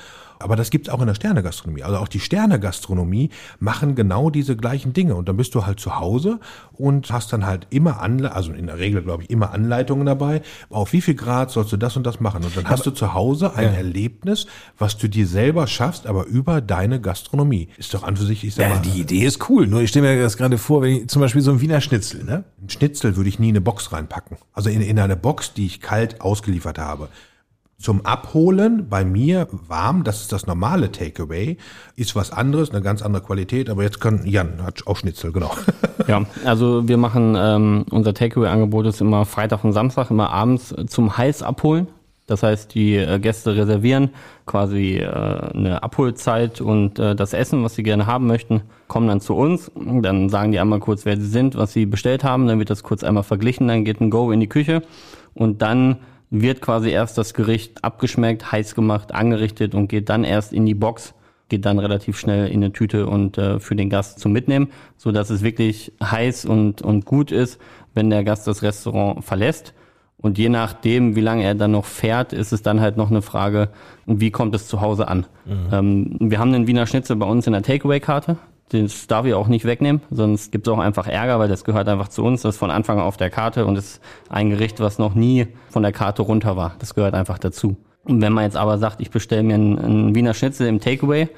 Aber 0.44 0.56
das 0.56 0.70
gibt's 0.70 0.90
auch 0.90 1.00
in 1.00 1.08
der 1.08 1.16
Sternegastronomie. 1.16 1.84
Also 1.84 1.98
auch 1.98 2.08
die 2.08 2.20
Sternegastronomie 2.20 3.30
machen 3.60 3.96
genau 3.96 4.30
diese 4.30 4.56
gleichen 4.56 4.94
Dinge. 4.94 5.16
Und 5.16 5.30
dann 5.30 5.38
bist 5.38 5.56
du 5.56 5.66
halt 5.66 5.80
zu 5.80 6.00
Hause 6.00 6.40
und 6.74 7.12
hast 7.12 7.32
dann 7.34 7.46
halt 7.46 7.68
immer 7.70 8.02
Anle 8.02 8.34
also 8.34 8.52
in 8.52 8.68
der 8.68 8.80
Regel 8.80 9.02
glaube 9.02 9.24
ich 9.24 9.30
immer 9.30 9.52
Anleitungen 9.52 10.06
dabei. 10.06 10.42
Auf 10.70 10.94
wie 10.94 11.02
viel 11.02 11.16
Grad 11.16 11.52
sollst 11.52 11.72
du 11.72 11.78
das 11.78 11.96
und 11.98 12.06
das 12.06 12.20
machen? 12.20 12.44
Und 12.44 12.56
dann 12.56 12.66
hast 12.66 12.82
aber, 12.82 12.92
du 12.92 12.96
zu 12.98 13.14
Hause 13.14 13.56
ein 13.56 13.66
ja. 13.66 13.72
Erlebnis, 13.72 14.48
was 14.78 14.98
du 14.98 15.08
dir 15.08 15.28
selber 15.28 15.68
schaffst, 15.68 16.08
aber 16.08 16.26
über 16.26 16.62
deine 16.62 17.00
Gastronomie. 17.00 17.70
Ist 17.78 17.94
doch 17.94 18.04
an 18.04 18.18
für 18.18 18.26
sich, 18.26 18.44
ich 18.44 18.56
sag 18.56 18.64
ja, 18.64 18.76
mal. 18.76 18.82
Die 18.82 19.00
Idee 19.00 19.26
ist 19.26 19.50
cool. 19.50 19.68
Nur 19.68 19.82
ich 19.82 19.90
stelle 19.90 20.16
mir 20.16 20.22
das 20.22 20.38
gerade 20.38 20.58
vor, 20.58 20.82
wenn 20.82 20.92
ich 20.92 21.08
zum 21.08 21.22
Beispiel 21.22 21.42
so 21.42 21.52
ein 21.52 21.62
Wiener 21.62 21.82
Schnitzel, 21.82 22.24
ne? 22.24 22.44
Ein 22.62 22.70
Schnitzel 22.70 23.16
würde 23.16 23.30
ich 23.30 23.40
nie 23.40 23.50
in 23.50 23.56
eine 23.56 23.62
Box 23.62 23.92
reinpacken. 23.92 24.38
Also 24.54 24.70
in, 24.70 24.82
in 24.82 25.00
eine 25.00 25.16
Box, 25.16 25.54
die 25.54 25.66
ich 25.66 25.82
kalt 25.82 26.22
ausgeliefert 26.22 26.80
habe 26.80 27.10
zum 27.84 28.06
Abholen 28.06 28.88
bei 28.90 29.04
mir 29.04 29.48
warm, 29.68 30.06
das 30.06 30.22
ist 30.22 30.32
das 30.32 30.48
normale 30.48 30.92
Takeaway, 30.92 31.58
ist 31.98 32.16
was 32.16 32.32
anderes, 32.32 32.72
eine 32.72 32.82
ganz 32.82 33.02
andere 33.02 33.22
Qualität, 33.22 33.70
aber 33.70 33.84
jetzt 33.84 34.00
kann 34.00 34.26
Jan 34.26 34.64
hat 34.64 34.88
auch 34.88 34.98
Schnitzel, 34.98 35.32
genau. 35.32 35.52
Ja, 36.08 36.26
also 36.44 36.88
wir 36.88 36.98
machen 36.98 37.36
ähm, 37.38 37.86
unser 37.90 38.14
Takeaway-Angebot 38.14 38.86
ist 38.88 39.00
immer 39.00 39.26
Freitag 39.26 39.64
und 39.64 39.72
Samstag, 39.72 40.12
immer 40.12 40.32
abends 40.32 40.76
zum 40.88 41.18
Heiß 41.18 41.44
abholen. 41.44 41.88
Das 42.26 42.42
heißt, 42.44 42.74
die 42.74 42.96
äh, 42.96 43.20
Gäste 43.20 43.56
reservieren 43.56 44.10
quasi 44.46 44.98
äh, 44.98 45.06
eine 45.06 45.84
Abholzeit 45.84 46.62
und 46.62 47.00
äh, 47.00 47.16
das 47.16 47.34
Essen, 47.34 47.64
was 47.64 47.76
sie 47.76 47.84
gerne 47.84 48.06
haben 48.06 48.28
möchten, 48.28 48.62
kommen 48.88 49.08
dann 49.08 49.22
zu 49.22 49.36
uns. 49.36 49.72
Dann 49.76 50.30
sagen 50.30 50.52
die 50.52 50.60
einmal 50.60 50.80
kurz, 50.80 51.06
wer 51.06 51.18
sie 51.18 51.28
sind, 51.28 51.56
was 51.56 51.74
sie 51.74 51.86
bestellt 51.86 52.24
haben. 52.24 52.48
Dann 52.48 52.60
wird 52.60 52.70
das 52.70 52.84
kurz 52.84 53.04
einmal 53.04 53.24
verglichen. 53.24 53.68
Dann 53.68 53.86
geht 53.86 54.02
ein 54.02 54.10
Go 54.10 54.32
in 54.32 54.40
die 54.40 54.48
Küche 54.48 54.84
und 55.34 55.62
dann 55.62 55.98
wird 56.34 56.62
quasi 56.62 56.90
erst 56.90 57.20
das 57.20 57.36
Gericht 57.36 57.84
abgeschmeckt, 57.84 58.52
heiß 58.52 58.74
gemacht, 58.74 59.14
angerichtet 59.14 59.76
und 59.76 59.88
geht 59.88 60.10
dann 60.10 60.24
erst 60.24 60.52
in 60.52 60.66
die 60.66 60.74
Box, 60.74 61.14
geht 61.48 61.64
dann 61.64 61.78
relativ 61.78 62.18
schnell 62.18 62.48
in 62.48 62.64
eine 62.64 62.74
Tüte 62.74 63.06
und 63.06 63.38
äh, 63.38 63.60
für 63.60 63.76
den 63.76 63.92
Gast 63.92 64.20
zum 64.20 64.32
Mitnehmen, 64.32 64.70
so 64.98 65.12
dass 65.12 65.30
es 65.30 65.44
wirklich 65.44 65.94
heiß 66.04 66.46
und, 66.46 66.82
und 66.82 67.06
gut 67.06 67.32
ist, 67.32 67.62
wenn 67.94 68.10
der 68.10 68.24
Gast 68.24 68.48
das 68.48 68.64
Restaurant 68.64 69.24
verlässt. 69.24 69.76
Und 70.18 70.40
je 70.40 70.50
nachdem, 70.50 71.16
wie 71.16 71.22
lange 71.22 71.44
er 71.44 71.54
dann 71.54 71.72
noch 71.72 71.86
fährt, 71.86 72.34
ist 72.34 72.52
es 72.52 72.64
dann 72.64 72.82
halt 72.82 72.98
noch 72.98 73.12
eine 73.12 73.22
Frage, 73.22 73.70
wie 74.08 74.32
kommt 74.32 74.56
es 74.56 74.68
zu 74.68 74.82
Hause 74.82 75.08
an. 75.08 75.28
Mhm. 75.46 75.68
Ähm, 75.72 76.18
wir 76.20 76.40
haben 76.40 76.52
den 76.52 76.66
Wiener 76.66 76.88
Schnitzel 76.88 77.18
bei 77.18 77.28
uns 77.28 77.46
in 77.46 77.54
der 77.54 77.62
Takeaway-Karte. 77.62 78.38
Das 78.70 79.08
darf 79.08 79.26
ich 79.26 79.34
auch 79.34 79.48
nicht 79.48 79.66
wegnehmen, 79.66 80.02
sonst 80.10 80.52
gibt 80.52 80.68
es 80.68 80.74
auch 80.74 80.80
einfach 80.80 81.08
Ärger, 81.08 81.38
weil 81.38 81.50
das 81.50 81.64
gehört 81.64 81.88
einfach 81.88 82.08
zu 82.08 82.24
uns. 82.24 82.42
Das 82.42 82.56
ist 82.56 82.60
von 82.60 82.72
Anfang 82.72 82.98
an 82.98 83.04
auf 83.04 83.18
der 83.18 83.30
Karte 83.30 83.66
und 83.66 83.76
ist 83.76 84.02
ein 84.30 84.50
Gericht, 84.50 84.80
was 84.80 84.98
noch 84.98 85.14
nie 85.14 85.48
von 85.70 85.84
der 85.84 85.92
Karte 85.92 86.24
runter 86.24 86.58
war. 86.58 86.76
Das 86.80 86.96
gehört 86.96 87.14
einfach 87.14 87.38
dazu. 87.38 87.78
Und 88.06 88.22
wenn 88.22 88.34
man 88.34 88.46
jetzt 88.46 88.58
aber 88.58 88.78
sagt, 88.78 89.00
ich 89.00 89.12
bestelle 89.12 89.44
mir 89.44 89.56
einen, 89.56 89.80
einen 89.80 90.16
Wiener 90.16 90.34
Schnitzel 90.34 90.68
im 90.68 90.80
Takeaway, 90.80 91.30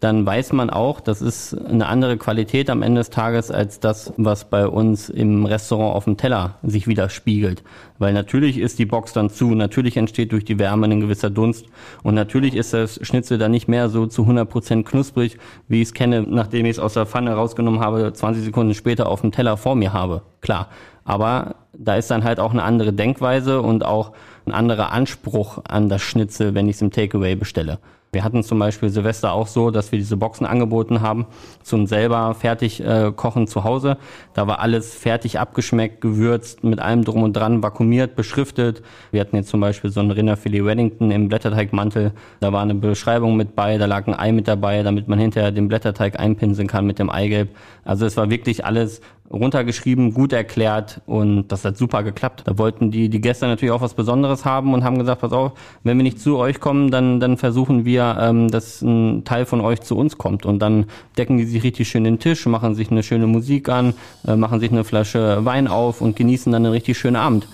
dann 0.00 0.24
weiß 0.24 0.52
man 0.52 0.70
auch, 0.70 1.00
das 1.00 1.20
ist 1.20 1.54
eine 1.54 1.86
andere 1.86 2.16
Qualität 2.18 2.70
am 2.70 2.82
Ende 2.82 3.00
des 3.00 3.10
Tages 3.10 3.50
als 3.50 3.80
das, 3.80 4.12
was 4.16 4.48
bei 4.48 4.66
uns 4.68 5.08
im 5.08 5.44
Restaurant 5.44 5.96
auf 5.96 6.04
dem 6.04 6.16
Teller 6.16 6.54
sich 6.62 6.86
widerspiegelt. 6.86 7.64
Weil 7.98 8.12
natürlich 8.12 8.58
ist 8.58 8.78
die 8.78 8.86
Box 8.86 9.12
dann 9.12 9.28
zu, 9.28 9.54
natürlich 9.54 9.96
entsteht 9.96 10.30
durch 10.30 10.44
die 10.44 10.60
Wärme 10.60 10.86
ein 10.86 11.00
gewisser 11.00 11.30
Dunst 11.30 11.66
und 12.04 12.14
natürlich 12.14 12.54
ist 12.54 12.72
das 12.72 13.00
Schnitzel 13.02 13.38
dann 13.38 13.50
nicht 13.50 13.66
mehr 13.66 13.88
so 13.88 14.06
zu 14.06 14.22
100 14.22 14.48
Prozent 14.48 14.86
knusprig, 14.86 15.36
wie 15.66 15.82
ich 15.82 15.88
es 15.88 15.94
kenne, 15.94 16.22
nachdem 16.22 16.66
ich 16.66 16.72
es 16.72 16.78
aus 16.78 16.94
der 16.94 17.06
Pfanne 17.06 17.34
rausgenommen 17.34 17.80
habe, 17.80 18.12
20 18.12 18.44
Sekunden 18.44 18.74
später 18.74 19.08
auf 19.08 19.22
dem 19.22 19.32
Teller 19.32 19.56
vor 19.56 19.74
mir 19.74 19.92
habe. 19.92 20.22
Klar. 20.40 20.68
Aber 21.04 21.56
da 21.72 21.96
ist 21.96 22.10
dann 22.10 22.22
halt 22.22 22.38
auch 22.38 22.52
eine 22.52 22.62
andere 22.62 22.92
Denkweise 22.92 23.62
und 23.62 23.84
auch 23.84 24.12
ein 24.46 24.52
anderer 24.52 24.92
Anspruch 24.92 25.62
an 25.66 25.88
das 25.88 26.02
Schnitzel, 26.02 26.54
wenn 26.54 26.68
ich 26.68 26.76
es 26.76 26.82
im 26.82 26.90
Takeaway 26.90 27.34
bestelle. 27.34 27.78
Wir 28.10 28.24
hatten 28.24 28.42
zum 28.42 28.58
Beispiel 28.58 28.88
Silvester 28.88 29.32
auch 29.32 29.46
so, 29.46 29.70
dass 29.70 29.92
wir 29.92 29.98
diese 29.98 30.16
Boxen 30.16 30.46
angeboten 30.46 31.02
haben 31.02 31.26
zum 31.62 31.86
selber 31.86 32.34
fertig 32.34 32.82
äh, 32.82 33.12
kochen 33.14 33.46
zu 33.46 33.64
Hause. 33.64 33.98
Da 34.32 34.46
war 34.46 34.60
alles 34.60 34.94
fertig 34.94 35.38
abgeschmeckt, 35.38 36.00
gewürzt, 36.00 36.64
mit 36.64 36.80
allem 36.80 37.04
drum 37.04 37.22
und 37.22 37.34
dran, 37.34 37.62
vakuumiert, 37.62 38.16
beschriftet. 38.16 38.82
Wir 39.10 39.20
hatten 39.20 39.36
jetzt 39.36 39.50
zum 39.50 39.60
Beispiel 39.60 39.90
so 39.90 40.00
ein 40.00 40.10
Rinderfilet 40.10 40.64
Wellington 40.64 41.10
im 41.10 41.28
Blätterteigmantel. 41.28 42.12
Da 42.40 42.50
war 42.50 42.62
eine 42.62 42.74
Beschreibung 42.74 43.36
mit 43.36 43.54
bei, 43.54 43.76
da 43.76 43.84
lag 43.84 44.06
ein 44.06 44.18
Ei 44.18 44.32
mit 44.32 44.48
dabei, 44.48 44.82
damit 44.82 45.06
man 45.08 45.18
hinterher 45.18 45.52
den 45.52 45.68
Blätterteig 45.68 46.18
einpinseln 46.18 46.66
kann 46.66 46.86
mit 46.86 46.98
dem 46.98 47.10
Eigelb. 47.10 47.50
Also 47.84 48.06
es 48.06 48.16
war 48.16 48.30
wirklich 48.30 48.64
alles 48.64 49.02
runtergeschrieben, 49.30 50.14
gut 50.14 50.32
erklärt 50.32 51.00
und 51.06 51.48
das 51.48 51.64
hat 51.64 51.76
super 51.76 52.02
geklappt. 52.02 52.42
Da 52.46 52.56
wollten 52.58 52.90
die, 52.90 53.08
die 53.08 53.20
Gäste 53.20 53.46
natürlich 53.46 53.72
auch 53.72 53.80
was 53.80 53.94
Besonderes 53.94 54.44
haben 54.44 54.72
und 54.72 54.84
haben 54.84 54.98
gesagt, 54.98 55.20
pass 55.20 55.32
auf, 55.32 55.52
wenn 55.84 55.96
wir 55.98 56.02
nicht 56.02 56.20
zu 56.20 56.38
euch 56.38 56.60
kommen, 56.60 56.90
dann, 56.90 57.20
dann 57.20 57.36
versuchen 57.36 57.84
wir, 57.84 58.16
ähm, 58.20 58.50
dass 58.50 58.80
ein 58.82 59.24
Teil 59.24 59.44
von 59.44 59.60
euch 59.60 59.80
zu 59.80 59.96
uns 59.96 60.16
kommt. 60.16 60.46
Und 60.46 60.60
dann 60.60 60.86
decken 61.16 61.36
die 61.36 61.44
sich 61.44 61.62
richtig 61.62 61.88
schön 61.88 62.04
den 62.04 62.18
Tisch, 62.18 62.46
machen 62.46 62.74
sich 62.74 62.90
eine 62.90 63.02
schöne 63.02 63.26
Musik 63.26 63.68
an, 63.68 63.94
äh, 64.26 64.36
machen 64.36 64.60
sich 64.60 64.72
eine 64.72 64.84
Flasche 64.84 65.44
Wein 65.44 65.68
auf 65.68 66.00
und 66.00 66.16
genießen 66.16 66.50
dann 66.50 66.64
einen 66.64 66.72
richtig 66.72 66.96
schönen 66.98 67.16
Abend. 67.16 67.46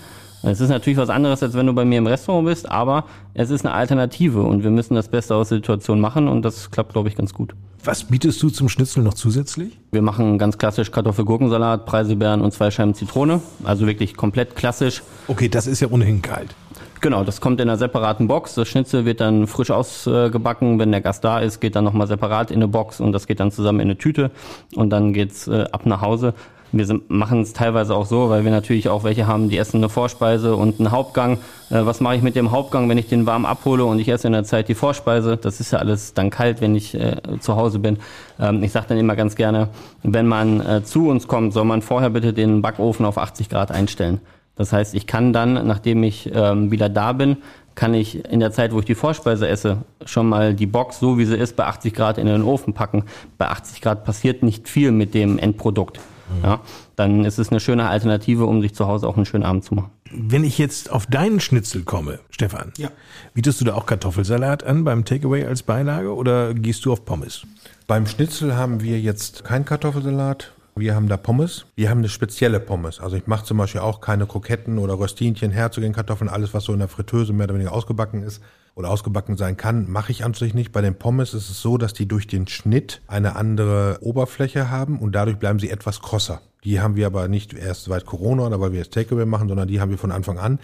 Es 0.47 0.61
ist 0.61 0.69
natürlich 0.69 0.97
was 0.97 1.09
anderes, 1.09 1.41
als 1.41 1.55
wenn 1.55 1.65
du 1.65 1.73
bei 1.73 1.85
mir 1.85 1.97
im 1.97 2.05
Restaurant 2.05 2.47
bist, 2.47 2.69
aber 2.69 3.05
es 3.33 3.49
ist 3.49 3.65
eine 3.65 3.73
Alternative 3.73 4.43
und 4.43 4.63
wir 4.63 4.69
müssen 4.69 4.93
das 4.93 5.07
Beste 5.07 5.33
aus 5.33 5.49
der 5.49 5.57
Situation 5.57 5.99
machen 5.99 6.27
und 6.27 6.43
das 6.43 6.69
klappt, 6.69 6.93
glaube 6.93 7.09
ich, 7.09 7.15
ganz 7.15 7.33
gut. 7.33 7.55
Was 7.83 8.03
bietest 8.03 8.41
du 8.43 8.49
zum 8.49 8.69
Schnitzel 8.69 9.03
noch 9.03 9.15
zusätzlich? 9.15 9.79
Wir 9.91 10.03
machen 10.03 10.37
ganz 10.37 10.57
klassisch 10.57 10.91
Kartoffelgurkensalat, 10.91 11.85
Preiselbeeren 11.85 12.41
und 12.41 12.51
zwei 12.51 12.69
Scheiben 12.69 12.93
Zitrone. 12.93 13.41
Also 13.63 13.87
wirklich 13.87 14.15
komplett 14.15 14.55
klassisch. 14.55 15.01
Okay, 15.27 15.49
das 15.49 15.67
ist 15.67 15.81
ja 15.81 15.89
ohnehin 15.89 16.21
kalt. 16.21 16.55
Genau, 17.01 17.23
das 17.23 17.41
kommt 17.41 17.59
in 17.61 17.69
einer 17.69 17.77
separaten 17.77 18.27
Box. 18.27 18.55
Das 18.55 18.67
Schnitzel 18.67 19.05
wird 19.05 19.21
dann 19.21 19.45
frisch 19.45 19.69
ausgebacken. 19.69 20.79
Wenn 20.79 20.91
der 20.91 21.01
Gast 21.01 21.23
da 21.23 21.39
ist, 21.39 21.59
geht 21.59 21.75
dann 21.75 21.83
nochmal 21.83 22.07
separat 22.07 22.49
in 22.49 22.57
eine 22.57 22.67
Box 22.67 22.99
und 22.99 23.11
das 23.11 23.27
geht 23.27 23.39
dann 23.39 23.51
zusammen 23.51 23.79
in 23.79 23.87
eine 23.89 23.97
Tüte 23.97 24.31
und 24.75 24.89
dann 24.89 25.13
geht's 25.13 25.47
äh, 25.47 25.65
ab 25.71 25.85
nach 25.85 26.01
Hause. 26.01 26.33
Wir 26.77 26.99
machen 27.07 27.41
es 27.41 27.53
teilweise 27.53 27.95
auch 27.95 28.05
so, 28.05 28.29
weil 28.29 28.43
wir 28.43 28.51
natürlich 28.51 28.89
auch 28.89 29.05
welche 29.05 29.27
haben, 29.27 29.47
die 29.47 29.57
essen 29.57 29.77
eine 29.77 29.87
Vorspeise 29.87 30.57
und 30.57 30.77
einen 30.79 30.91
Hauptgang. 30.91 31.37
Äh, 31.69 31.85
was 31.85 32.01
mache 32.01 32.15
ich 32.15 32.21
mit 32.21 32.35
dem 32.35 32.51
Hauptgang, 32.51 32.89
wenn 32.89 32.97
ich 32.97 33.07
den 33.07 33.25
warm 33.25 33.45
abhole 33.45 33.85
und 33.85 33.99
ich 33.99 34.09
esse 34.09 34.27
in 34.27 34.33
der 34.33 34.43
Zeit 34.43 34.67
die 34.67 34.75
Vorspeise? 34.75 35.37
Das 35.37 35.61
ist 35.61 35.71
ja 35.71 35.79
alles 35.79 36.13
dann 36.13 36.29
kalt, 36.29 36.59
wenn 36.59 36.75
ich 36.75 36.93
äh, 36.93 37.15
zu 37.39 37.55
Hause 37.55 37.79
bin. 37.79 37.97
Ähm, 38.39 38.61
ich 38.61 38.73
sage 38.73 38.87
dann 38.89 38.97
immer 38.97 39.15
ganz 39.15 39.37
gerne, 39.37 39.69
wenn 40.03 40.27
man 40.27 40.59
äh, 40.59 40.83
zu 40.83 41.07
uns 41.07 41.27
kommt, 41.27 41.53
soll 41.53 41.63
man 41.63 41.81
vorher 41.81 42.09
bitte 42.09 42.33
den 42.33 42.61
Backofen 42.61 43.05
auf 43.05 43.17
80 43.17 43.47
Grad 43.47 43.71
einstellen. 43.71 44.19
Das 44.57 44.73
heißt, 44.73 44.95
ich 44.95 45.07
kann 45.07 45.31
dann, 45.31 45.65
nachdem 45.65 46.03
ich 46.03 46.29
ähm, 46.33 46.71
wieder 46.71 46.89
da 46.89 47.13
bin, 47.13 47.37
kann 47.75 47.93
ich 47.93 48.25
in 48.25 48.41
der 48.41 48.51
Zeit, 48.51 48.73
wo 48.73 48.79
ich 48.79 48.85
die 48.85 48.95
Vorspeise 48.95 49.47
esse, 49.47 49.77
schon 50.05 50.27
mal 50.27 50.53
die 50.53 50.65
Box, 50.65 50.99
so 50.99 51.17
wie 51.17 51.25
sie 51.25 51.37
ist, 51.37 51.55
bei 51.55 51.65
80 51.65 51.93
Grad 51.93 52.17
in 52.17 52.25
den 52.25 52.41
Ofen 52.41 52.73
packen. 52.73 53.03
Bei 53.37 53.47
80 53.47 53.81
Grad 53.81 54.03
passiert 54.05 54.43
nicht 54.43 54.67
viel 54.67 54.91
mit 54.91 55.13
dem 55.13 55.37
Endprodukt. 55.37 55.99
Mhm. 56.29 56.43
Ja, 56.43 56.59
dann 56.95 57.25
ist 57.25 57.37
es 57.37 57.49
eine 57.49 57.59
schöne 57.59 57.87
Alternative, 57.87 58.45
um 58.45 58.61
sich 58.61 58.73
zu 58.73 58.87
Hause 58.87 59.07
auch 59.07 59.15
einen 59.15 59.25
schönen 59.25 59.43
Abend 59.43 59.63
zu 59.63 59.75
machen. 59.75 59.91
Wenn 60.11 60.43
ich 60.43 60.57
jetzt 60.57 60.91
auf 60.91 61.05
deinen 61.05 61.39
Schnitzel 61.39 61.83
komme, 61.83 62.19
Stefan, 62.29 62.71
ja. 62.77 62.89
bietest 63.33 63.61
du 63.61 63.65
da 63.65 63.73
auch 63.73 63.85
Kartoffelsalat 63.85 64.63
an 64.63 64.83
beim 64.83 65.05
Takeaway 65.05 65.45
als 65.45 65.63
Beilage 65.63 66.13
oder 66.13 66.53
gehst 66.53 66.85
du 66.85 66.93
auf 66.93 67.05
Pommes? 67.05 67.45
Beim 67.87 68.07
Schnitzel 68.07 68.55
haben 68.55 68.81
wir 68.81 68.99
jetzt 68.99 69.43
keinen 69.43 69.65
Kartoffelsalat. 69.65 70.51
Wir 70.77 70.93
haben 70.93 71.07
da 71.07 71.15
Pommes. 71.15 71.65
Wir 71.75 71.89
haben 71.89 71.99
eine 71.99 72.09
spezielle 72.09 72.59
Pommes. 72.59 72.99
Also 72.99 73.15
ich 73.15 73.27
mache 73.27 73.45
zum 73.45 73.57
Beispiel 73.57 73.81
auch 73.81 74.01
keine 74.01 74.25
Kroketten 74.25 74.77
oder 74.77 74.99
Röstinchen, 74.99 75.51
Herzogin-Kartoffeln, 75.51 76.29
alles, 76.29 76.53
was 76.53 76.65
so 76.65 76.73
in 76.73 76.79
der 76.79 76.89
Fritteuse 76.89 77.31
mehr 77.31 77.45
oder 77.45 77.55
weniger 77.55 77.71
ausgebacken 77.71 78.23
ist 78.23 78.41
oder 78.75 78.89
ausgebacken 78.89 79.37
sein 79.37 79.55
kann, 79.57 79.89
mache 79.89 80.11
ich 80.11 80.25
an 80.25 80.33
sich 80.33 80.53
nicht. 80.53 80.71
Bei 80.71 80.81
den 80.81 80.95
Pommes 80.95 81.33
ist 81.33 81.49
es 81.49 81.61
so, 81.61 81.77
dass 81.77 81.93
die 81.93 82.07
durch 82.07 82.27
den 82.27 82.47
Schnitt 82.47 83.01
eine 83.07 83.35
andere 83.35 83.99
Oberfläche 84.01 84.69
haben 84.69 84.99
und 84.99 85.15
dadurch 85.15 85.37
bleiben 85.37 85.59
sie 85.59 85.69
etwas 85.69 86.01
krosser. 86.01 86.41
Die 86.65 86.81
haben 86.81 86.95
wir 86.95 87.05
aber 87.05 87.27
nicht 87.27 87.53
erst 87.53 87.85
seit 87.85 88.05
Corona 88.05 88.47
oder 88.47 88.59
weil 88.59 88.73
wir 88.73 88.79
jetzt 88.79 88.93
Takeaway 88.93 89.25
machen, 89.25 89.47
sondern 89.47 89.67
die 89.67 89.79
haben 89.79 89.91
wir 89.91 89.97
von 89.97 90.11
Anfang 90.11 90.37
an. 90.37 90.59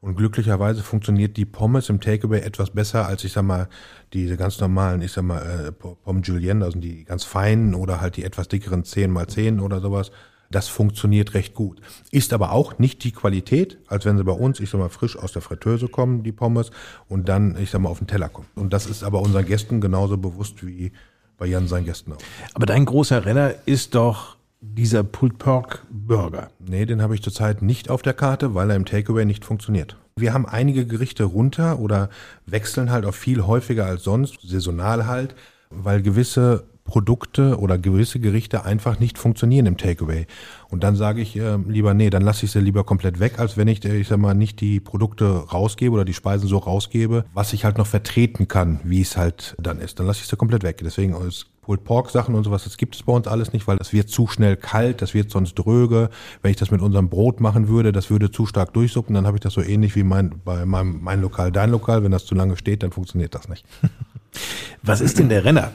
Und 0.00 0.16
glücklicherweise 0.16 0.82
funktioniert 0.82 1.36
die 1.36 1.44
Pommes 1.44 1.90
im 1.90 2.00
Takeaway 2.00 2.40
etwas 2.40 2.70
besser 2.70 3.06
als 3.06 3.22
ich 3.24 3.32
sag 3.32 3.42
mal 3.42 3.68
diese 4.14 4.38
ganz 4.38 4.58
normalen, 4.58 5.02
ich 5.02 5.12
sag 5.12 5.24
mal 5.24 5.42
äh, 5.42 5.72
Pommes 5.72 6.26
Julienne, 6.26 6.64
also 6.64 6.78
die 6.78 7.04
ganz 7.04 7.24
feinen 7.24 7.74
oder 7.74 8.00
halt 8.00 8.16
die 8.16 8.24
etwas 8.24 8.48
dickeren 8.48 8.84
10 8.84 9.10
mal 9.10 9.26
10 9.26 9.60
oder 9.60 9.80
sowas. 9.80 10.10
Das 10.52 10.66
funktioniert 10.66 11.34
recht 11.34 11.54
gut. 11.54 11.80
Ist 12.10 12.32
aber 12.32 12.50
auch 12.50 12.78
nicht 12.78 13.04
die 13.04 13.12
Qualität, 13.12 13.78
als 13.86 14.04
wenn 14.04 14.18
sie 14.18 14.24
bei 14.24 14.32
uns, 14.32 14.58
ich 14.58 14.68
sag 14.68 14.78
mal, 14.78 14.88
frisch 14.88 15.16
aus 15.16 15.32
der 15.32 15.42
Fritteuse 15.42 15.86
kommen, 15.86 16.24
die 16.24 16.32
Pommes, 16.32 16.72
und 17.08 17.28
dann, 17.28 17.56
ich 17.56 17.70
sag 17.70 17.80
mal, 17.80 17.88
auf 17.88 17.98
den 17.98 18.08
Teller 18.08 18.28
kommen. 18.28 18.48
Und 18.56 18.72
das 18.72 18.86
ist 18.86 19.04
aber 19.04 19.20
unseren 19.20 19.46
Gästen 19.46 19.80
genauso 19.80 20.18
bewusst 20.18 20.66
wie 20.66 20.90
bei 21.38 21.46
Jan 21.46 21.68
seinen 21.68 21.84
Gästen 21.84 22.12
auch. 22.12 22.18
Aber 22.54 22.66
dein 22.66 22.84
großer 22.84 23.24
Renner 23.24 23.54
ist 23.64 23.94
doch 23.94 24.36
dieser 24.60 25.04
Pulled 25.04 25.38
Pork 25.38 25.86
Burger. 25.88 26.50
Nee, 26.58 26.84
den 26.84 27.00
habe 27.00 27.14
ich 27.14 27.22
zurzeit 27.22 27.62
nicht 27.62 27.88
auf 27.88 28.02
der 28.02 28.12
Karte, 28.12 28.54
weil 28.54 28.70
er 28.70 28.76
im 28.76 28.84
Takeaway 28.84 29.24
nicht 29.24 29.44
funktioniert. 29.44 29.96
Wir 30.16 30.34
haben 30.34 30.46
einige 30.46 30.84
Gerichte 30.84 31.24
runter 31.24 31.78
oder 31.78 32.10
wechseln 32.44 32.90
halt 32.90 33.06
auch 33.06 33.14
viel 33.14 33.46
häufiger 33.46 33.86
als 33.86 34.02
sonst, 34.02 34.40
saisonal 34.42 35.06
halt, 35.06 35.34
weil 35.70 36.02
gewisse 36.02 36.64
Produkte 36.90 37.58
oder 37.58 37.78
gewisse 37.78 38.18
Gerichte 38.18 38.64
einfach 38.64 38.98
nicht 38.98 39.16
funktionieren 39.16 39.66
im 39.66 39.76
Takeaway. 39.76 40.26
Und 40.68 40.82
dann 40.82 40.96
sage 40.96 41.20
ich 41.20 41.36
äh, 41.36 41.56
lieber, 41.68 41.94
nee, 41.94 42.10
dann 42.10 42.22
lasse 42.22 42.44
ich 42.44 42.50
sie 42.50 42.60
lieber 42.60 42.82
komplett 42.82 43.20
weg, 43.20 43.38
als 43.38 43.56
wenn 43.56 43.68
ich, 43.68 43.84
äh, 43.84 43.96
ich 43.96 44.08
sag 44.08 44.18
mal, 44.18 44.34
nicht 44.34 44.60
die 44.60 44.80
Produkte 44.80 45.24
rausgebe 45.52 45.94
oder 45.94 46.04
die 46.04 46.14
Speisen 46.14 46.48
so 46.48 46.58
rausgebe, 46.58 47.24
was 47.32 47.52
ich 47.52 47.64
halt 47.64 47.78
noch 47.78 47.86
vertreten 47.86 48.48
kann, 48.48 48.80
wie 48.82 49.00
es 49.00 49.16
halt 49.16 49.54
dann 49.58 49.78
ist. 49.78 50.00
Dann 50.00 50.06
lasse 50.06 50.20
ich 50.20 50.26
sie 50.26 50.36
komplett 50.36 50.64
weg. 50.64 50.80
Deswegen 50.82 51.14
ist 51.26 51.46
Pulled 51.62 51.84
Pork 51.84 52.10
Sachen 52.10 52.34
und 52.34 52.42
sowas, 52.42 52.64
das 52.64 52.76
gibt 52.76 52.96
es 52.96 53.04
bei 53.04 53.12
uns 53.12 53.28
alles 53.28 53.52
nicht, 53.52 53.68
weil 53.68 53.76
das 53.76 53.92
wird 53.92 54.08
zu 54.08 54.26
schnell 54.26 54.56
kalt, 54.56 55.02
das 55.02 55.14
wird 55.14 55.30
sonst 55.30 55.54
dröge. 55.54 56.10
Wenn 56.42 56.50
ich 56.50 56.56
das 56.56 56.72
mit 56.72 56.80
unserem 56.80 57.08
Brot 57.08 57.40
machen 57.40 57.68
würde, 57.68 57.92
das 57.92 58.10
würde 58.10 58.32
zu 58.32 58.46
stark 58.46 58.72
durchsuppen, 58.72 59.14
dann 59.14 59.26
habe 59.26 59.36
ich 59.36 59.42
das 59.42 59.52
so 59.52 59.62
ähnlich 59.62 59.94
wie 59.94 60.02
mein, 60.02 60.40
bei 60.44 60.66
meinem, 60.66 61.00
mein 61.00 61.20
Lokal, 61.20 61.52
dein 61.52 61.70
Lokal. 61.70 62.02
Wenn 62.02 62.10
das 62.10 62.26
zu 62.26 62.34
lange 62.34 62.56
steht, 62.56 62.82
dann 62.82 62.90
funktioniert 62.90 63.34
das 63.36 63.48
nicht. 63.48 63.64
Was 64.82 65.00
ist 65.00 65.18
denn 65.18 65.28
der 65.28 65.44
Renner? 65.44 65.70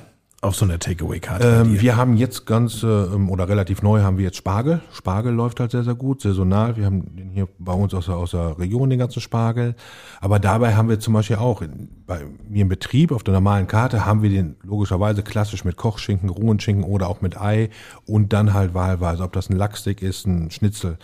Auf 0.45 0.55
so 0.55 0.65
einer 0.65 0.79
Takeaway-Karte? 0.79 1.63
Ähm, 1.65 1.81
wir 1.81 1.97
haben 1.97 2.15
jetzt 2.17 2.45
ganz, 2.45 2.83
äh, 2.83 2.85
oder 2.85 3.49
relativ 3.49 3.81
neu 3.81 4.01
haben 4.01 4.17
wir 4.17 4.25
jetzt 4.25 4.37
Spargel. 4.37 4.81
Spargel 4.93 5.33
läuft 5.33 5.59
halt 5.59 5.71
sehr, 5.71 5.83
sehr 5.83 5.95
gut, 5.95 6.21
saisonal. 6.21 6.77
Wir 6.77 6.85
haben 6.85 7.15
den 7.15 7.29
hier 7.31 7.47
bei 7.59 7.73
uns 7.73 7.93
aus 7.93 8.05
der, 8.05 8.15
aus 8.15 8.31
der 8.31 8.57
Region 8.57 8.89
den 8.89 8.99
ganzen 8.99 9.21
Spargel. 9.21 9.75
Aber 10.21 10.39
dabei 10.39 10.75
haben 10.75 10.87
wir 10.87 10.99
zum 10.99 11.13
Beispiel 11.13 11.37
auch 11.37 11.61
in, 11.61 11.89
bei 12.05 12.21
mir 12.47 12.61
im 12.61 12.69
Betrieb 12.69 13.11
auf 13.11 13.23
der 13.23 13.33
normalen 13.33 13.67
Karte 13.67 14.05
haben 14.05 14.21
wir 14.21 14.29
den 14.29 14.55
logischerweise 14.63 15.23
klassisch 15.23 15.65
mit 15.65 15.75
Kochschinken, 15.75 16.29
Ruhenschinken 16.29 16.83
oder 16.83 17.09
auch 17.09 17.21
mit 17.21 17.39
Ei 17.39 17.69
und 18.05 18.31
dann 18.31 18.53
halt 18.53 18.73
wahlweise, 18.73 19.23
ob 19.23 19.33
das 19.33 19.49
ein 19.49 19.57
Lachstick 19.57 20.01
ist, 20.01 20.25
ein 20.25 20.51
Schnitzel. 20.51 20.97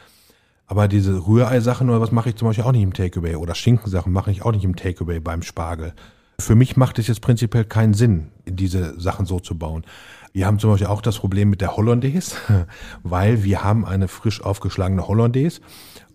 Aber 0.67 0.87
diese 0.87 1.27
Rührei-Sachen 1.27 1.89
oder 1.89 1.99
was 1.99 2.13
mache 2.13 2.29
ich 2.29 2.37
zum 2.37 2.47
Beispiel 2.47 2.63
auch 2.63 2.71
nicht 2.71 2.83
im 2.83 2.93
Takeaway 2.93 3.35
oder 3.35 3.55
Schinkensachen 3.55 4.13
mache 4.13 4.31
ich 4.31 4.43
auch 4.43 4.53
nicht 4.53 4.63
im 4.63 4.77
Takeaway 4.77 5.19
beim 5.19 5.41
Spargel. 5.41 5.93
Für 6.41 6.55
mich 6.55 6.75
macht 6.75 6.99
es 6.99 7.07
jetzt 7.07 7.21
prinzipiell 7.21 7.65
keinen 7.65 7.93
Sinn, 7.93 8.31
diese 8.45 8.99
Sachen 8.99 9.25
so 9.25 9.39
zu 9.39 9.57
bauen. 9.57 9.85
Wir 10.33 10.47
haben 10.47 10.59
zum 10.59 10.71
Beispiel 10.71 10.87
auch 10.87 11.01
das 11.01 11.19
Problem 11.19 11.49
mit 11.49 11.61
der 11.61 11.75
Hollandaise, 11.75 12.35
weil 13.03 13.43
wir 13.43 13.63
haben 13.63 13.85
eine 13.85 14.07
frisch 14.07 14.41
aufgeschlagene 14.41 15.07
Hollandaise, 15.07 15.61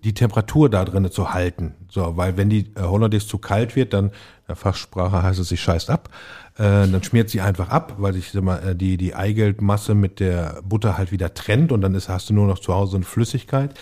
die 0.04 0.14
Temperatur 0.14 0.70
da 0.70 0.84
drinnen 0.84 1.10
zu 1.10 1.32
halten. 1.32 1.74
So, 1.88 2.16
weil 2.16 2.36
wenn 2.36 2.50
die 2.50 2.72
äh, 2.74 2.82
Hollandaise 2.82 3.26
zu 3.26 3.38
kalt 3.38 3.76
wird, 3.76 3.92
dann, 3.92 4.06
in 4.06 4.12
der 4.48 4.56
Fachsprache 4.56 5.22
heißt 5.22 5.38
es, 5.38 5.48
sie 5.48 5.56
scheißt 5.56 5.90
ab, 5.90 6.08
äh, 6.56 6.62
dann 6.62 7.02
schmiert 7.02 7.28
sie 7.28 7.40
einfach 7.40 7.68
ab, 7.68 7.96
weil 7.98 8.14
sich 8.14 8.34
äh, 8.34 8.74
die, 8.74 8.96
die 8.96 9.14
Eigelbmasse 9.14 9.94
mit 9.94 10.20
der 10.20 10.60
Butter 10.64 10.96
halt 10.96 11.12
wieder 11.12 11.34
trennt 11.34 11.70
und 11.70 11.82
dann 11.82 11.94
ist, 11.94 12.08
hast 12.08 12.30
du 12.30 12.34
nur 12.34 12.46
noch 12.46 12.58
zu 12.58 12.74
Hause 12.74 12.96
eine 12.96 13.04
Flüssigkeit. 13.04 13.74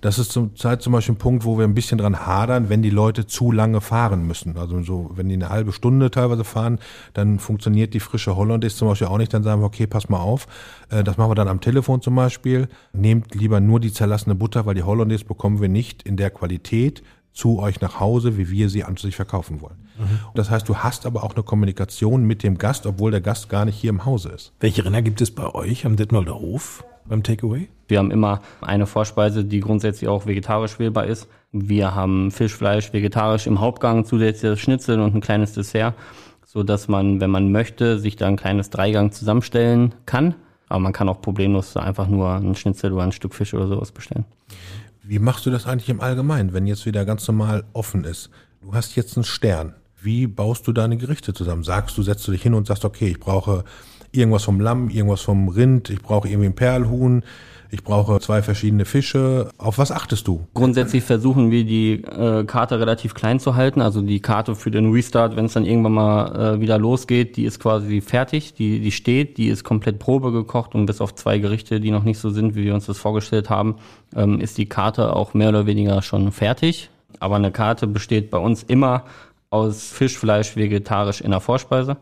Das 0.00 0.18
ist 0.18 0.32
zum 0.32 0.56
Zeit 0.56 0.82
zum 0.82 0.92
Beispiel 0.92 1.14
ein 1.14 1.18
Punkt, 1.18 1.44
wo 1.44 1.58
wir 1.58 1.64
ein 1.64 1.74
bisschen 1.74 1.98
dran 1.98 2.26
hadern, 2.26 2.68
wenn 2.68 2.82
die 2.82 2.90
Leute 2.90 3.26
zu 3.26 3.52
lange 3.52 3.80
fahren 3.80 4.26
müssen. 4.26 4.56
Also 4.56 4.82
so, 4.82 5.10
wenn 5.14 5.28
die 5.28 5.34
eine 5.34 5.50
halbe 5.50 5.72
Stunde 5.72 6.10
teilweise 6.10 6.44
fahren, 6.44 6.78
dann 7.12 7.38
funktioniert 7.38 7.92
die 7.92 8.00
frische 8.00 8.36
Hollandaise 8.36 8.76
zum 8.76 8.88
Beispiel 8.88 9.08
auch 9.08 9.18
nicht. 9.18 9.34
Dann 9.34 9.42
sagen 9.42 9.60
wir, 9.60 9.66
okay, 9.66 9.86
pass 9.86 10.08
mal 10.08 10.20
auf, 10.20 10.46
äh, 10.90 11.04
das 11.04 11.18
machen 11.18 11.30
wir 11.30 11.34
dann 11.34 11.48
am 11.48 11.60
Telefon 11.60 12.00
zum 12.00 12.14
Beispiel. 12.14 12.68
Nehmt 12.92 13.34
lieber 13.34 13.60
nur 13.60 13.80
die 13.80 13.92
zerlassene 13.92 14.34
Butter, 14.34 14.64
weil 14.64 14.74
die 14.74 14.82
Hollandaise 14.82 15.24
bekommen 15.24 15.60
wir 15.60 15.68
nicht 15.68 16.02
in 16.02 16.16
der 16.16 16.30
Qualität 16.30 17.02
zu 17.32 17.58
euch 17.60 17.80
nach 17.80 18.00
Hause, 18.00 18.36
wie 18.36 18.50
wir 18.50 18.68
sie 18.68 18.84
an 18.84 18.96
sich 18.96 19.16
verkaufen 19.16 19.60
wollen. 19.60 19.76
Mhm. 19.98 20.18
Das 20.34 20.50
heißt, 20.50 20.68
du 20.68 20.76
hast 20.76 21.06
aber 21.06 21.24
auch 21.24 21.34
eine 21.34 21.44
Kommunikation 21.44 22.24
mit 22.24 22.42
dem 22.42 22.58
Gast, 22.58 22.86
obwohl 22.86 23.10
der 23.10 23.20
Gast 23.20 23.48
gar 23.48 23.64
nicht 23.64 23.76
hier 23.76 23.90
im 23.90 24.04
Hause 24.04 24.30
ist. 24.30 24.52
Welche 24.60 24.84
Renner 24.84 25.02
gibt 25.02 25.20
es 25.20 25.30
bei 25.30 25.54
euch 25.54 25.86
am 25.86 25.96
Detmolder 25.96 26.34
Hof? 26.34 26.84
beim 27.10 27.22
Takeaway? 27.22 27.68
Wir 27.88 27.98
haben 27.98 28.10
immer 28.10 28.40
eine 28.62 28.86
Vorspeise, 28.86 29.44
die 29.44 29.60
grundsätzlich 29.60 30.08
auch 30.08 30.26
vegetarisch 30.26 30.78
wählbar 30.78 31.06
ist. 31.06 31.28
Wir 31.52 31.94
haben 31.94 32.30
Fisch, 32.30 32.54
Fleisch, 32.54 32.92
vegetarisch 32.92 33.46
im 33.46 33.60
Hauptgang, 33.60 34.04
zusätzlich 34.04 34.52
das 34.52 34.60
Schnitzel 34.60 35.00
und 35.00 35.14
ein 35.14 35.20
kleines 35.20 35.52
Dessert, 35.52 35.94
so 36.46 36.62
dass 36.62 36.88
man, 36.88 37.20
wenn 37.20 37.30
man 37.30 37.52
möchte, 37.52 37.98
sich 37.98 38.16
da 38.16 38.26
ein 38.26 38.36
kleines 38.36 38.70
Dreigang 38.70 39.12
zusammenstellen 39.12 39.94
kann. 40.06 40.34
Aber 40.68 40.78
man 40.78 40.92
kann 40.92 41.08
auch 41.08 41.20
problemlos 41.20 41.76
einfach 41.76 42.06
nur 42.06 42.30
ein 42.30 42.54
Schnitzel 42.54 42.92
oder 42.92 43.02
ein 43.02 43.12
Stück 43.12 43.34
Fisch 43.34 43.54
oder 43.54 43.66
sowas 43.66 43.90
bestellen. 43.90 44.24
Wie 45.02 45.18
machst 45.18 45.46
du 45.46 45.50
das 45.50 45.66
eigentlich 45.66 45.88
im 45.88 46.00
Allgemeinen, 46.00 46.52
wenn 46.52 46.66
jetzt 46.66 46.84
wieder 46.84 47.04
ganz 47.06 47.26
normal 47.26 47.64
offen 47.72 48.04
ist? 48.04 48.28
Du 48.60 48.74
hast 48.74 48.96
jetzt 48.96 49.16
einen 49.16 49.24
Stern. 49.24 49.74
Wie 50.02 50.26
baust 50.26 50.66
du 50.66 50.72
deine 50.72 50.98
Gerichte 50.98 51.32
zusammen? 51.32 51.64
Sagst 51.64 51.96
du, 51.96 52.02
setzt 52.02 52.26
du 52.28 52.32
dich 52.32 52.42
hin 52.42 52.52
und 52.52 52.66
sagst, 52.66 52.84
okay, 52.84 53.08
ich 53.08 53.18
brauche 53.18 53.64
irgendwas 54.12 54.44
vom 54.44 54.60
Lamm, 54.60 54.90
irgendwas 54.90 55.22
vom 55.22 55.48
Rind, 55.48 55.88
ich 55.88 56.02
brauche 56.02 56.28
irgendwie 56.28 56.48
ein 56.48 56.54
Perlhuhn, 56.54 57.22
ich 57.70 57.84
brauche 57.84 58.18
zwei 58.20 58.42
verschiedene 58.42 58.84
Fische. 58.84 59.50
Auf 59.58 59.78
was 59.78 59.92
achtest 59.92 60.26
du? 60.26 60.46
Grundsätzlich 60.54 61.04
versuchen 61.04 61.50
wir 61.50 61.64
die 61.64 62.02
äh, 62.04 62.44
Karte 62.44 62.80
relativ 62.80 63.14
klein 63.14 63.38
zu 63.38 63.54
halten. 63.54 63.80
Also 63.80 64.02
die 64.02 64.20
Karte 64.20 64.54
für 64.54 64.70
den 64.70 64.92
Restart, 64.92 65.36
wenn 65.36 65.44
es 65.44 65.52
dann 65.52 65.64
irgendwann 65.64 65.92
mal 65.92 66.56
äh, 66.56 66.60
wieder 66.60 66.78
losgeht, 66.78 67.36
die 67.36 67.44
ist 67.44 67.60
quasi 67.60 68.00
fertig, 68.00 68.54
die, 68.54 68.80
die 68.80 68.90
steht, 68.90 69.38
die 69.38 69.48
ist 69.48 69.62
komplett 69.62 69.98
Probe 69.98 70.32
gekocht 70.32 70.74
und 70.74 70.86
bis 70.86 71.00
auf 71.00 71.14
zwei 71.14 71.38
Gerichte, 71.38 71.80
die 71.80 71.90
noch 71.90 72.04
nicht 72.04 72.18
so 72.18 72.30
sind, 72.30 72.56
wie 72.56 72.64
wir 72.64 72.74
uns 72.74 72.86
das 72.86 72.98
vorgestellt 72.98 73.50
haben, 73.50 73.76
ähm, 74.14 74.40
ist 74.40 74.58
die 74.58 74.66
Karte 74.66 75.14
auch 75.14 75.34
mehr 75.34 75.50
oder 75.50 75.66
weniger 75.66 76.02
schon 76.02 76.32
fertig. 76.32 76.90
Aber 77.20 77.36
eine 77.36 77.52
Karte 77.52 77.86
besteht 77.86 78.30
bei 78.30 78.38
uns 78.38 78.62
immer 78.62 79.04
aus 79.50 79.90
Fisch, 79.90 80.16
Fleisch, 80.16 80.56
vegetarisch 80.56 81.20
in 81.20 81.30
der 81.30 81.40
Vorspeise 81.40 81.96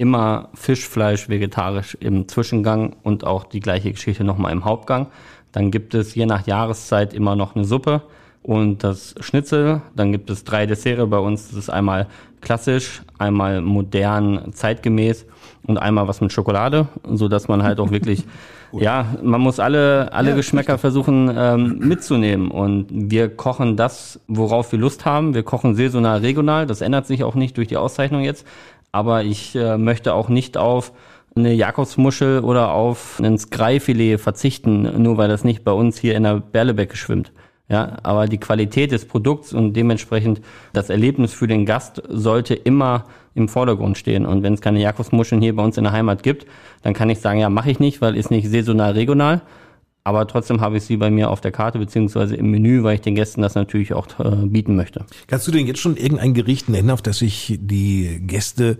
immer 0.00 0.48
Fisch, 0.54 0.88
Fleisch, 0.88 1.28
vegetarisch 1.28 1.94
im 2.00 2.26
Zwischengang 2.26 2.96
und 3.02 3.24
auch 3.24 3.44
die 3.44 3.60
gleiche 3.60 3.92
Geschichte 3.92 4.24
nochmal 4.24 4.52
im 4.52 4.64
Hauptgang. 4.64 5.08
Dann 5.52 5.70
gibt 5.70 5.92
es 5.94 6.14
je 6.14 6.24
nach 6.24 6.46
Jahreszeit 6.46 7.12
immer 7.12 7.36
noch 7.36 7.54
eine 7.54 7.64
Suppe. 7.66 8.02
und 8.42 8.82
das 8.82 9.14
Schnitzel. 9.20 9.82
Dann 9.94 10.12
gibt 10.12 10.30
es 10.30 10.44
drei 10.44 10.64
Desserts 10.64 11.10
bei 11.10 11.18
uns. 11.18 11.48
Das 11.48 11.58
ist 11.58 11.68
einmal 11.68 12.06
klassisch, 12.40 13.02
einmal 13.18 13.60
modern, 13.60 14.54
zeitgemäß 14.54 15.26
und 15.66 15.76
einmal 15.76 16.08
was 16.08 16.22
mit 16.22 16.32
Schokolade, 16.32 16.88
so 17.04 17.28
dass 17.28 17.48
man 17.48 17.62
halt 17.62 17.78
auch 17.78 17.90
wirklich, 17.90 18.24
ja, 18.72 19.04
man 19.22 19.42
muss 19.42 19.60
alle, 19.60 20.10
alle 20.14 20.30
Ja, 20.30 20.36
Geschmäcker 20.36 20.78
versuchen 20.78 21.30
ähm, 21.36 21.78
mitzunehmen. 21.80 22.50
Und 22.50 22.86
wir 22.90 23.28
kochen 23.28 23.76
das, 23.76 24.18
worauf 24.26 24.72
wir 24.72 24.78
Lust 24.78 25.04
haben. 25.04 25.34
Wir 25.34 25.42
kochen 25.42 25.74
saisonal, 25.74 26.20
regional. 26.20 26.66
Das 26.66 26.80
ändert 26.80 27.06
sich 27.06 27.22
auch 27.22 27.34
nicht 27.34 27.58
durch 27.58 27.68
die 27.68 27.76
Auszeichnung 27.76 28.22
jetzt. 28.22 28.46
Aber 28.92 29.22
ich 29.22 29.54
äh, 29.54 29.78
möchte 29.78 30.14
auch 30.14 30.28
nicht 30.28 30.56
auf 30.56 30.92
eine 31.36 31.52
Jakobsmuschel 31.52 32.40
oder 32.40 32.72
auf 32.72 33.20
ein 33.20 33.38
Skraifilet 33.38 34.18
verzichten, 34.18 35.02
nur 35.02 35.16
weil 35.16 35.28
das 35.28 35.44
nicht 35.44 35.64
bei 35.64 35.72
uns 35.72 35.98
hier 35.98 36.16
in 36.16 36.24
der 36.24 36.40
Berlebecke 36.40 36.96
schwimmt. 36.96 37.32
Ja, 37.68 37.98
aber 38.02 38.26
die 38.26 38.38
Qualität 38.38 38.90
des 38.90 39.04
Produkts 39.04 39.52
und 39.52 39.74
dementsprechend 39.74 40.40
das 40.72 40.90
Erlebnis 40.90 41.32
für 41.32 41.46
den 41.46 41.66
Gast 41.66 42.02
sollte 42.08 42.54
immer 42.54 43.04
im 43.36 43.48
Vordergrund 43.48 43.96
stehen. 43.96 44.26
Und 44.26 44.42
wenn 44.42 44.54
es 44.54 44.60
keine 44.60 44.80
Jakobsmuscheln 44.80 45.40
hier 45.40 45.54
bei 45.54 45.62
uns 45.62 45.78
in 45.78 45.84
der 45.84 45.92
Heimat 45.92 46.24
gibt, 46.24 46.46
dann 46.82 46.94
kann 46.94 47.10
ich 47.10 47.20
sagen, 47.20 47.38
ja, 47.38 47.48
mache 47.48 47.70
ich 47.70 47.78
nicht, 47.78 48.00
weil 48.00 48.16
ist 48.16 48.32
nicht 48.32 48.48
saisonal 48.48 48.92
regional. 48.92 49.42
Aber 50.02 50.26
trotzdem 50.26 50.60
habe 50.60 50.78
ich 50.78 50.84
sie 50.84 50.96
bei 50.96 51.10
mir 51.10 51.30
auf 51.30 51.40
der 51.40 51.52
Karte 51.52 51.78
beziehungsweise 51.78 52.34
im 52.34 52.50
Menü, 52.50 52.82
weil 52.82 52.94
ich 52.94 53.00
den 53.02 53.14
Gästen 53.14 53.42
das 53.42 53.54
natürlich 53.54 53.92
auch 53.92 54.06
äh, 54.18 54.46
bieten 54.46 54.76
möchte. 54.76 55.04
Kannst 55.26 55.46
du 55.46 55.52
denn 55.52 55.66
jetzt 55.66 55.80
schon 55.80 55.96
irgendein 55.96 56.34
Gericht 56.34 56.68
nennen, 56.68 56.90
auf 56.90 57.02
das 57.02 57.18
sich 57.18 57.58
die 57.60 58.20
Gäste 58.22 58.78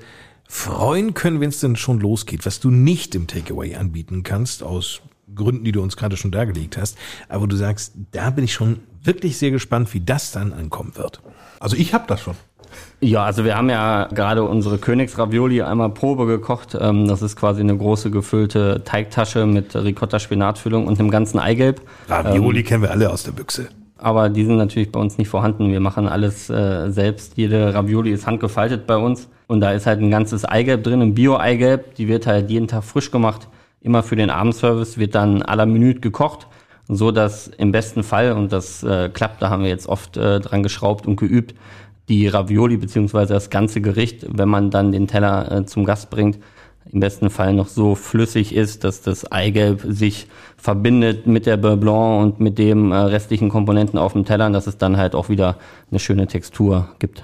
freuen 0.49 1.15
können, 1.15 1.41
wenn 1.41 1.51
es 1.51 1.61
denn 1.61 1.77
schon 1.77 2.01
losgeht, 2.01 2.47
was 2.47 2.59
du 2.59 2.71
nicht 2.71 3.15
im 3.15 3.27
Takeaway 3.27 3.77
anbieten 3.77 4.23
kannst, 4.23 4.63
aus 4.63 5.03
Gründen, 5.35 5.65
die 5.65 5.73
du 5.73 5.83
uns 5.83 5.97
gerade 5.97 6.17
schon 6.17 6.33
dargelegt 6.33 6.77
hast, 6.77 6.99
aber 7.29 7.47
du 7.47 7.55
sagst, 7.55 7.95
da 8.11 8.31
bin 8.31 8.45
ich 8.45 8.53
schon 8.53 8.81
wirklich 9.03 9.39
sehr 9.39 9.51
gespannt, 9.51 9.93
wie 9.95 10.01
das 10.01 10.33
dann 10.33 10.53
ankommen 10.53 10.97
wird. 10.97 11.21
Also 11.61 11.77
ich 11.77 11.95
habe 11.95 12.05
das 12.09 12.21
schon. 12.21 12.35
Ja, 13.01 13.25
also 13.25 13.45
wir 13.45 13.57
haben 13.57 13.71
ja 13.71 14.09
gerade 14.13 14.43
unsere 14.43 14.77
Königsravioli 14.77 15.63
einmal 15.63 15.91
Probe 15.91 16.27
gekocht. 16.27 16.77
Ähm, 16.79 17.09
Das 17.09 17.23
ist 17.23 17.37
quasi 17.37 17.61
eine 17.61 17.77
große 17.77 18.11
gefüllte 18.11 18.83
Teigtasche 18.85 19.47
mit 19.47 19.75
Ricotta-Spinatfüllung 19.75 20.87
und 20.87 20.99
dem 20.99 21.11
ganzen 21.11 21.39
Eigelb. 21.39 21.81
Ravioli 22.09 22.63
kennen 22.63 22.83
wir 22.83 22.91
alle 22.91 23.11
aus 23.11 23.23
der 23.23 23.33
Büchse. 23.33 23.69
Aber 23.97 24.29
die 24.29 24.45
sind 24.45 24.57
natürlich 24.57 24.91
bei 24.93 25.01
uns 25.01 25.19
nicht 25.19 25.29
vorhanden. 25.29 25.71
Wir 25.71 25.81
machen 25.81 26.09
alles 26.09 26.49
äh, 26.51 26.91
selbst. 26.91 27.35
Jede 27.37 27.75
Ravioli 27.75 28.11
ist 28.11 28.27
handgefaltet 28.27 28.87
bei 28.87 28.97
uns. 28.97 29.29
Und 29.47 29.61
da 29.61 29.73
ist 29.73 29.87
halt 29.87 30.01
ein 30.01 30.11
ganzes 30.11 30.45
Eigelb 30.45 30.85
drin, 30.85 31.03
ein 31.03 31.15
Bio-Eigelb. 31.15 31.95
Die 31.97 32.09
wird 32.09 32.27
halt 32.27 32.51
jeden 32.51 32.69
Tag 32.69 32.85
frisch 32.85 33.11
gemacht. 33.11 33.49
Immer 33.83 34.03
für 34.03 34.17
den 34.17 34.31
Abendservice 34.31 34.99
wird 34.99 35.15
dann 35.15 35.43
à 35.43 35.55
la 35.55 35.67
Minute 35.67 36.01
gekocht. 36.01 36.47
So 36.89 37.13
dass 37.13 37.49
im 37.49 37.73
besten 37.73 38.03
Fall, 38.03 38.33
und 38.33 38.53
das 38.53 38.83
äh, 38.83 39.11
klappt, 39.11 39.41
da 39.43 39.51
haben 39.51 39.63
wir 39.63 39.71
jetzt 39.71 39.87
oft 39.87 40.17
äh, 40.17 40.41
dran 40.41 40.63
geschraubt 40.63 41.07
und 41.07 41.17
geübt, 41.17 41.55
die 42.09 42.27
Ravioli 42.27 42.77
beziehungsweise 42.77 43.35
das 43.35 43.51
ganze 43.51 43.81
Gericht, 43.81 44.27
wenn 44.29 44.49
man 44.49 44.71
dann 44.71 44.93
den 44.93 45.07
Teller 45.07 45.51
äh, 45.53 45.65
zum 45.67 45.85
Gast 45.85 46.11
bringt, 46.11 46.39
im 46.93 46.99
besten 46.99 47.31
Fall 47.31 47.55
noch 47.55 47.69
so 47.69 47.95
flüssig 47.95 48.53
ist, 48.55 48.83
dass 48.83 49.01
das 49.01 49.31
Eigelb 49.31 49.83
sich 49.87 50.27
verbindet 50.57 51.27
mit 51.29 51.47
der 51.47 51.57
Beurre 51.57 51.77
Blanc 51.77 52.23
und 52.23 52.41
mit 52.41 52.59
dem 52.59 52.91
äh, 52.91 52.97
restlichen 52.97 53.49
Komponenten 53.49 53.97
auf 53.99 54.15
dem 54.15 54.25
Teller, 54.25 54.47
und 54.47 54.55
dass 54.55 54.67
es 54.67 54.77
dann 54.77 54.97
halt 54.97 55.15
auch 55.15 55.29
wieder 55.29 55.57
eine 55.91 56.01
schöne 56.01 56.27
Textur 56.27 56.89
gibt. 56.99 57.23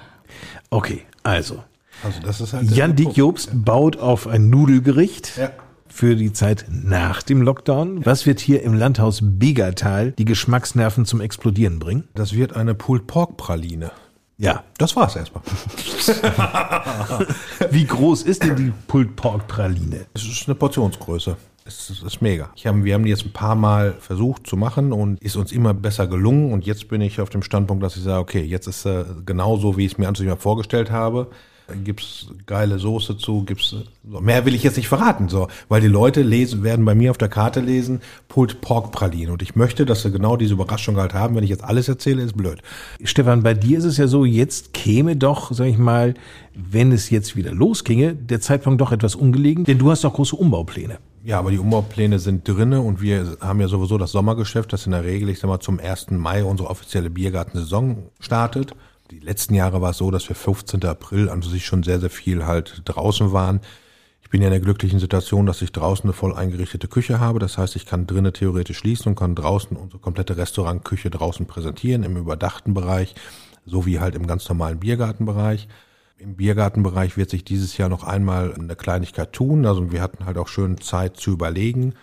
Okay, 0.69 1.01
also. 1.23 1.63
Also 2.03 2.19
das 2.23 2.39
ist 2.39 2.53
halt 2.53 2.71
Jan 2.71 2.95
Punkt. 2.95 3.17
Jobst 3.17 3.49
baut 3.65 3.97
auf 3.97 4.27
ein 4.27 4.49
Nudelgericht 4.49 5.35
Ja. 5.37 5.49
für 5.89 6.15
die 6.15 6.31
Zeit 6.31 6.65
nach 6.69 7.21
dem 7.23 7.41
Lockdown. 7.41 8.05
Was 8.05 8.25
wird 8.25 8.39
hier 8.39 8.61
im 8.61 8.73
Landhaus 8.73 9.19
Begertal 9.21 10.11
die 10.11 10.25
Geschmacksnerven 10.25 11.05
zum 11.05 11.19
Explodieren 11.19 11.79
bringen? 11.79 12.07
Das 12.13 12.33
wird 12.33 12.55
eine 12.55 12.75
Pulled 12.75 13.07
Pork 13.07 13.35
Praline. 13.35 13.91
Ja. 14.37 14.63
Das 14.77 14.95
war's 14.95 15.15
erstmal. 15.15 15.43
Wie 17.71 17.85
groß 17.85 18.23
ist 18.23 18.43
denn 18.43 18.55
die 18.55 18.71
Pulled 18.87 19.15
Pork 19.15 19.47
Praline? 19.47 20.05
Es 20.13 20.27
ist 20.27 20.47
eine 20.47 20.55
Portionsgröße. 20.55 21.35
Es 21.65 21.89
ist, 21.89 21.97
es 21.97 22.03
ist 22.03 22.21
mega. 22.21 22.49
Hab, 22.63 22.83
wir 22.83 22.93
haben 22.93 23.03
die 23.03 23.09
jetzt 23.09 23.25
ein 23.25 23.33
paar 23.33 23.55
Mal 23.55 23.95
versucht 23.99 24.47
zu 24.47 24.55
machen 24.55 24.93
und 24.93 25.21
ist 25.21 25.35
uns 25.35 25.51
immer 25.51 25.73
besser 25.73 26.07
gelungen. 26.07 26.53
Und 26.53 26.65
jetzt 26.65 26.87
bin 26.87 27.01
ich 27.01 27.19
auf 27.19 27.29
dem 27.29 27.41
Standpunkt, 27.41 27.83
dass 27.83 27.97
ich 27.97 28.03
sage, 28.03 28.19
okay, 28.19 28.43
jetzt 28.43 28.67
ist 28.67 28.85
äh, 28.85 29.03
genau 29.25 29.57
so, 29.57 29.75
wie 29.75 29.85
ich 29.85 29.93
es 29.93 29.97
mir 29.97 30.07
an 30.07 30.15
sich 30.15 30.27
mal 30.27 30.37
vorgestellt 30.37 30.91
habe. 30.91 31.29
Gibt's 31.83 32.27
geile 32.45 32.79
Soße 32.79 33.17
zu, 33.17 33.43
gibt's 33.43 33.75
so. 34.09 34.21
mehr 34.21 34.45
will 34.45 34.55
ich 34.55 34.63
jetzt 34.63 34.77
nicht 34.77 34.87
verraten, 34.87 35.27
so, 35.27 35.47
weil 35.67 35.81
die 35.81 35.87
Leute 35.87 36.21
lesen, 36.21 36.63
werden 36.63 36.85
bei 36.85 36.95
mir 36.95 37.11
auf 37.11 37.17
der 37.17 37.27
Karte 37.27 37.59
lesen, 37.59 38.01
Pulled 38.29 38.61
Pork 38.61 38.91
Praline. 38.91 39.31
Und 39.31 39.41
ich 39.41 39.55
möchte, 39.55 39.85
dass 39.85 40.01
sie 40.01 40.11
genau 40.11 40.37
diese 40.37 40.53
Überraschung 40.53 40.97
halt 40.97 41.13
haben. 41.13 41.35
Wenn 41.35 41.43
ich 41.43 41.49
jetzt 41.49 41.63
alles 41.63 41.89
erzähle, 41.89 42.23
ist 42.23 42.37
blöd. 42.37 42.61
Stefan, 43.03 43.43
bei 43.43 43.53
dir 43.53 43.77
ist 43.77 43.83
es 43.83 43.97
ja 43.97 44.07
so, 44.07 44.23
jetzt 44.23 44.73
käme 44.73 45.15
doch, 45.15 45.51
sag 45.51 45.67
ich 45.67 45.77
mal, 45.77 46.13
wenn 46.53 46.91
es 46.91 47.09
jetzt 47.09 47.35
wieder 47.35 47.51
losginge, 47.51 48.15
der 48.15 48.41
Zeitpunkt 48.41 48.81
doch 48.81 48.91
etwas 48.91 49.15
ungelegen, 49.15 49.65
denn 49.65 49.77
du 49.77 49.91
hast 49.91 50.03
doch 50.03 50.13
große 50.13 50.35
Umbaupläne. 50.35 50.99
Ja, 51.23 51.39
aber 51.39 51.51
die 51.51 51.59
Umbaupläne 51.59 52.19
sind 52.19 52.47
drinne 52.47 52.79
und 52.79 53.01
wir 53.01 53.35
haben 53.41 53.59
ja 53.59 53.67
sowieso 53.67 53.97
das 53.97 54.13
Sommergeschäft, 54.13 54.71
das 54.71 54.85
in 54.85 54.93
der 54.93 55.03
Regel, 55.03 55.27
ich 55.27 55.39
sag 55.39 55.49
mal, 55.49 55.59
zum 55.59 55.77
1. 55.77 56.11
Mai 56.11 56.43
unsere 56.43 56.69
offizielle 56.69 57.09
Biergartensaison 57.09 58.03
startet. 58.21 58.73
Die 59.09 59.19
letzten 59.19 59.53
Jahre 59.53 59.81
war 59.81 59.91
es 59.91 59.97
so, 59.97 60.11
dass 60.11 60.27
wir 60.27 60.35
15. 60.35 60.83
April 60.83 61.29
an 61.29 61.41
sich 61.41 61.65
schon 61.65 61.81
sehr, 61.83 62.01
sehr 62.01 62.09
viel 62.09 62.45
halt 62.45 62.81
draußen 62.83 63.31
waren. 63.31 63.61
Ich 64.21 64.29
bin 64.29 64.41
ja 64.41 64.47
in 64.47 64.51
der 64.51 64.59
glücklichen 64.59 64.99
Situation, 64.99 65.45
dass 65.45 65.61
ich 65.61 65.71
draußen 65.71 66.03
eine 66.03 66.11
voll 66.11 66.35
eingerichtete 66.35 66.89
Küche 66.89 67.21
habe. 67.21 67.39
Das 67.39 67.57
heißt, 67.57 67.77
ich 67.77 67.85
kann 67.85 68.05
drinnen 68.05 68.33
theoretisch 68.33 68.79
schließen 68.79 69.07
und 69.07 69.15
kann 69.15 69.33
draußen 69.33 69.77
unsere 69.77 70.01
komplette 70.01 70.35
Restaurantküche 70.35 71.09
draußen 71.09 71.45
präsentieren, 71.45 72.03
im 72.03 72.17
überdachten 72.17 72.73
Bereich, 72.73 73.15
sowie 73.65 73.99
halt 73.99 74.15
im 74.15 74.27
ganz 74.27 74.49
normalen 74.49 74.79
Biergartenbereich. 74.79 75.69
Im 76.17 76.35
Biergartenbereich 76.35 77.15
wird 77.15 77.29
sich 77.29 77.45
dieses 77.45 77.77
Jahr 77.77 77.87
noch 77.87 78.03
einmal 78.03 78.53
eine 78.55 78.75
Kleinigkeit 78.75 79.31
tun. 79.31 79.65
Also 79.65 79.89
wir 79.89 80.01
hatten 80.01 80.25
halt 80.25 80.37
auch 80.37 80.49
schön 80.49 80.81
Zeit 80.81 81.15
zu 81.15 81.31
überlegen. 81.31 81.93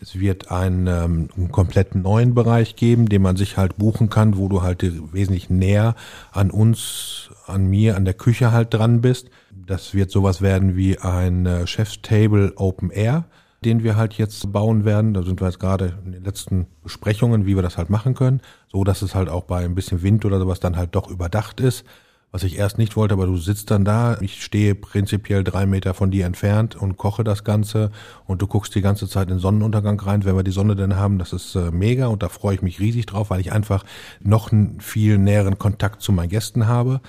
Es 0.00 0.20
wird 0.20 0.52
einen, 0.52 0.86
ähm, 0.86 1.28
einen 1.36 1.50
komplett 1.50 1.96
neuen 1.96 2.32
Bereich 2.34 2.76
geben, 2.76 3.08
den 3.08 3.20
man 3.20 3.36
sich 3.36 3.56
halt 3.56 3.78
buchen 3.78 4.08
kann, 4.08 4.36
wo 4.36 4.48
du 4.48 4.62
halt 4.62 4.84
wesentlich 5.12 5.50
näher 5.50 5.96
an 6.30 6.52
uns, 6.52 7.30
an 7.46 7.66
mir, 7.66 7.96
an 7.96 8.04
der 8.04 8.14
Küche 8.14 8.52
halt 8.52 8.72
dran 8.72 9.00
bist. 9.00 9.28
Das 9.50 9.94
wird 9.94 10.12
sowas 10.12 10.40
werden 10.40 10.76
wie 10.76 10.98
ein 10.98 11.46
äh, 11.46 11.66
Chef's 11.66 12.00
Table 12.00 12.52
Open 12.54 12.90
Air, 12.90 13.24
den 13.64 13.82
wir 13.82 13.96
halt 13.96 14.14
jetzt 14.14 14.52
bauen 14.52 14.84
werden. 14.84 15.14
Da 15.14 15.24
sind 15.24 15.40
wir 15.40 15.48
jetzt 15.48 15.58
gerade 15.58 15.98
in 16.04 16.12
den 16.12 16.24
letzten 16.24 16.68
Besprechungen, 16.84 17.44
wie 17.44 17.56
wir 17.56 17.62
das 17.62 17.76
halt 17.76 17.90
machen 17.90 18.14
können, 18.14 18.40
so 18.70 18.84
dass 18.84 19.02
es 19.02 19.16
halt 19.16 19.28
auch 19.28 19.44
bei 19.44 19.64
ein 19.64 19.74
bisschen 19.74 20.02
Wind 20.02 20.24
oder 20.24 20.38
sowas 20.38 20.60
dann 20.60 20.76
halt 20.76 20.94
doch 20.94 21.10
überdacht 21.10 21.58
ist 21.60 21.84
was 22.30 22.42
ich 22.42 22.58
erst 22.58 22.76
nicht 22.76 22.94
wollte, 22.94 23.14
aber 23.14 23.26
du 23.26 23.36
sitzt 23.38 23.70
dann 23.70 23.86
da, 23.86 24.18
ich 24.20 24.42
stehe 24.42 24.74
prinzipiell 24.74 25.44
drei 25.44 25.64
Meter 25.64 25.94
von 25.94 26.10
dir 26.10 26.26
entfernt 26.26 26.76
und 26.76 26.98
koche 26.98 27.24
das 27.24 27.42
Ganze. 27.42 27.90
Und 28.26 28.42
du 28.42 28.46
guckst 28.46 28.74
die 28.74 28.82
ganze 28.82 29.08
Zeit 29.08 29.28
in 29.28 29.36
den 29.36 29.40
Sonnenuntergang 29.40 29.98
rein, 29.98 30.24
wenn 30.24 30.36
wir 30.36 30.42
die 30.42 30.50
Sonne 30.50 30.76
denn 30.76 30.96
haben, 30.96 31.18
das 31.18 31.32
ist 31.32 31.54
äh, 31.54 31.70
mega. 31.70 32.08
Und 32.08 32.22
da 32.22 32.28
freue 32.28 32.54
ich 32.54 32.62
mich 32.62 32.80
riesig 32.80 33.06
drauf, 33.06 33.30
weil 33.30 33.40
ich 33.40 33.52
einfach 33.52 33.82
noch 34.20 34.52
einen 34.52 34.80
viel 34.80 35.16
näheren 35.16 35.58
Kontakt 35.58 36.02
zu 36.02 36.12
meinen 36.12 36.28
Gästen 36.28 36.66
habe. 36.66 37.00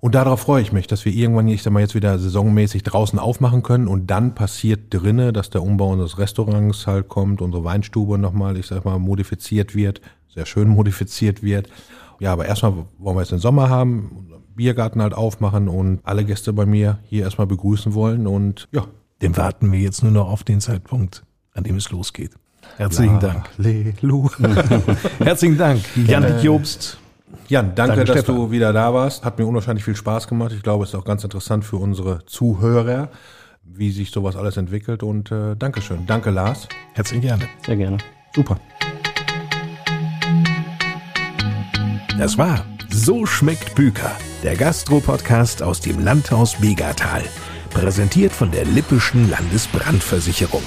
Und 0.00 0.14
darauf 0.14 0.40
freue 0.40 0.62
ich 0.62 0.72
mich, 0.72 0.86
dass 0.86 1.04
wir 1.04 1.12
irgendwann, 1.12 1.46
ich 1.46 1.62
sag 1.62 1.72
mal, 1.72 1.80
jetzt 1.80 1.94
wieder 1.94 2.18
saisonmäßig 2.18 2.82
draußen 2.82 3.18
aufmachen 3.18 3.62
können. 3.62 3.86
Und 3.86 4.06
dann 4.06 4.34
passiert 4.34 4.92
drinne, 4.92 5.34
dass 5.34 5.50
der 5.50 5.62
Umbau 5.62 5.90
unseres 5.90 6.18
Restaurants 6.18 6.86
halt 6.86 7.08
kommt, 7.08 7.42
unsere 7.42 7.64
Weinstube 7.64 8.16
nochmal, 8.16 8.56
ich 8.56 8.66
sag 8.66 8.86
mal, 8.86 8.98
modifiziert 8.98 9.76
wird, 9.76 10.00
sehr 10.28 10.46
schön 10.46 10.68
modifiziert 10.68 11.42
wird. 11.42 11.68
Ja, 12.22 12.32
aber 12.32 12.46
erstmal 12.46 12.72
wollen 12.98 13.16
wir 13.16 13.22
jetzt 13.22 13.32
den 13.32 13.40
Sommer 13.40 13.68
haben, 13.68 14.12
unseren 14.16 14.42
Biergarten 14.54 15.02
halt 15.02 15.12
aufmachen 15.12 15.66
und 15.66 15.98
alle 16.04 16.24
Gäste 16.24 16.52
bei 16.52 16.66
mir 16.66 17.00
hier 17.02 17.24
erstmal 17.24 17.48
begrüßen 17.48 17.94
wollen 17.94 18.28
und 18.28 18.68
ja. 18.70 18.86
Dem 19.20 19.36
warten 19.36 19.72
wir 19.72 19.80
jetzt 19.80 20.04
nur 20.04 20.12
noch 20.12 20.28
auf 20.28 20.44
den 20.44 20.60
Zeitpunkt, 20.60 21.24
an 21.52 21.64
dem 21.64 21.76
es 21.76 21.90
losgeht. 21.90 22.30
Herzlichen 22.76 23.18
Dank. 23.18 23.50
Halleluja. 23.58 24.30
Herzlichen 25.18 25.58
Dank, 25.58 25.80
Jan 26.06 26.40
Jobst. 26.40 26.98
Jan, 27.48 27.74
danke, 27.74 27.96
Danke, 27.96 28.04
dass 28.04 28.18
Stefan. 28.20 28.36
du 28.36 28.50
wieder 28.52 28.72
da 28.72 28.94
warst. 28.94 29.24
Hat 29.24 29.38
mir 29.40 29.46
unwahrscheinlich 29.46 29.84
viel 29.84 29.96
Spaß 29.96 30.28
gemacht. 30.28 30.52
Ich 30.52 30.62
glaube, 30.62 30.84
es 30.84 30.90
ist 30.90 30.94
auch 30.94 31.04
ganz 31.04 31.24
interessant 31.24 31.64
für 31.64 31.76
unsere 31.76 32.24
Zuhörer, 32.26 33.08
wie 33.64 33.90
sich 33.90 34.12
sowas 34.12 34.36
alles 34.36 34.56
entwickelt. 34.56 35.02
Und 35.02 35.32
äh, 35.32 35.56
Dankeschön. 35.56 36.06
Danke, 36.06 36.30
Lars. 36.30 36.68
Herzlich 36.94 37.20
gerne. 37.20 37.48
Sehr 37.66 37.76
gerne. 37.76 37.98
Super. 38.34 38.58
Das 42.18 42.36
war 42.36 42.64
So 42.90 43.24
schmeckt 43.24 43.74
Büker, 43.74 44.16
der 44.42 44.54
Gastro-Podcast 44.54 45.62
aus 45.62 45.80
dem 45.80 45.98
Landhaus 45.98 46.56
Begertal. 46.56 47.22
Präsentiert 47.70 48.32
von 48.32 48.50
der 48.50 48.66
Lippischen 48.66 49.30
Landesbrandversicherung. 49.30 50.62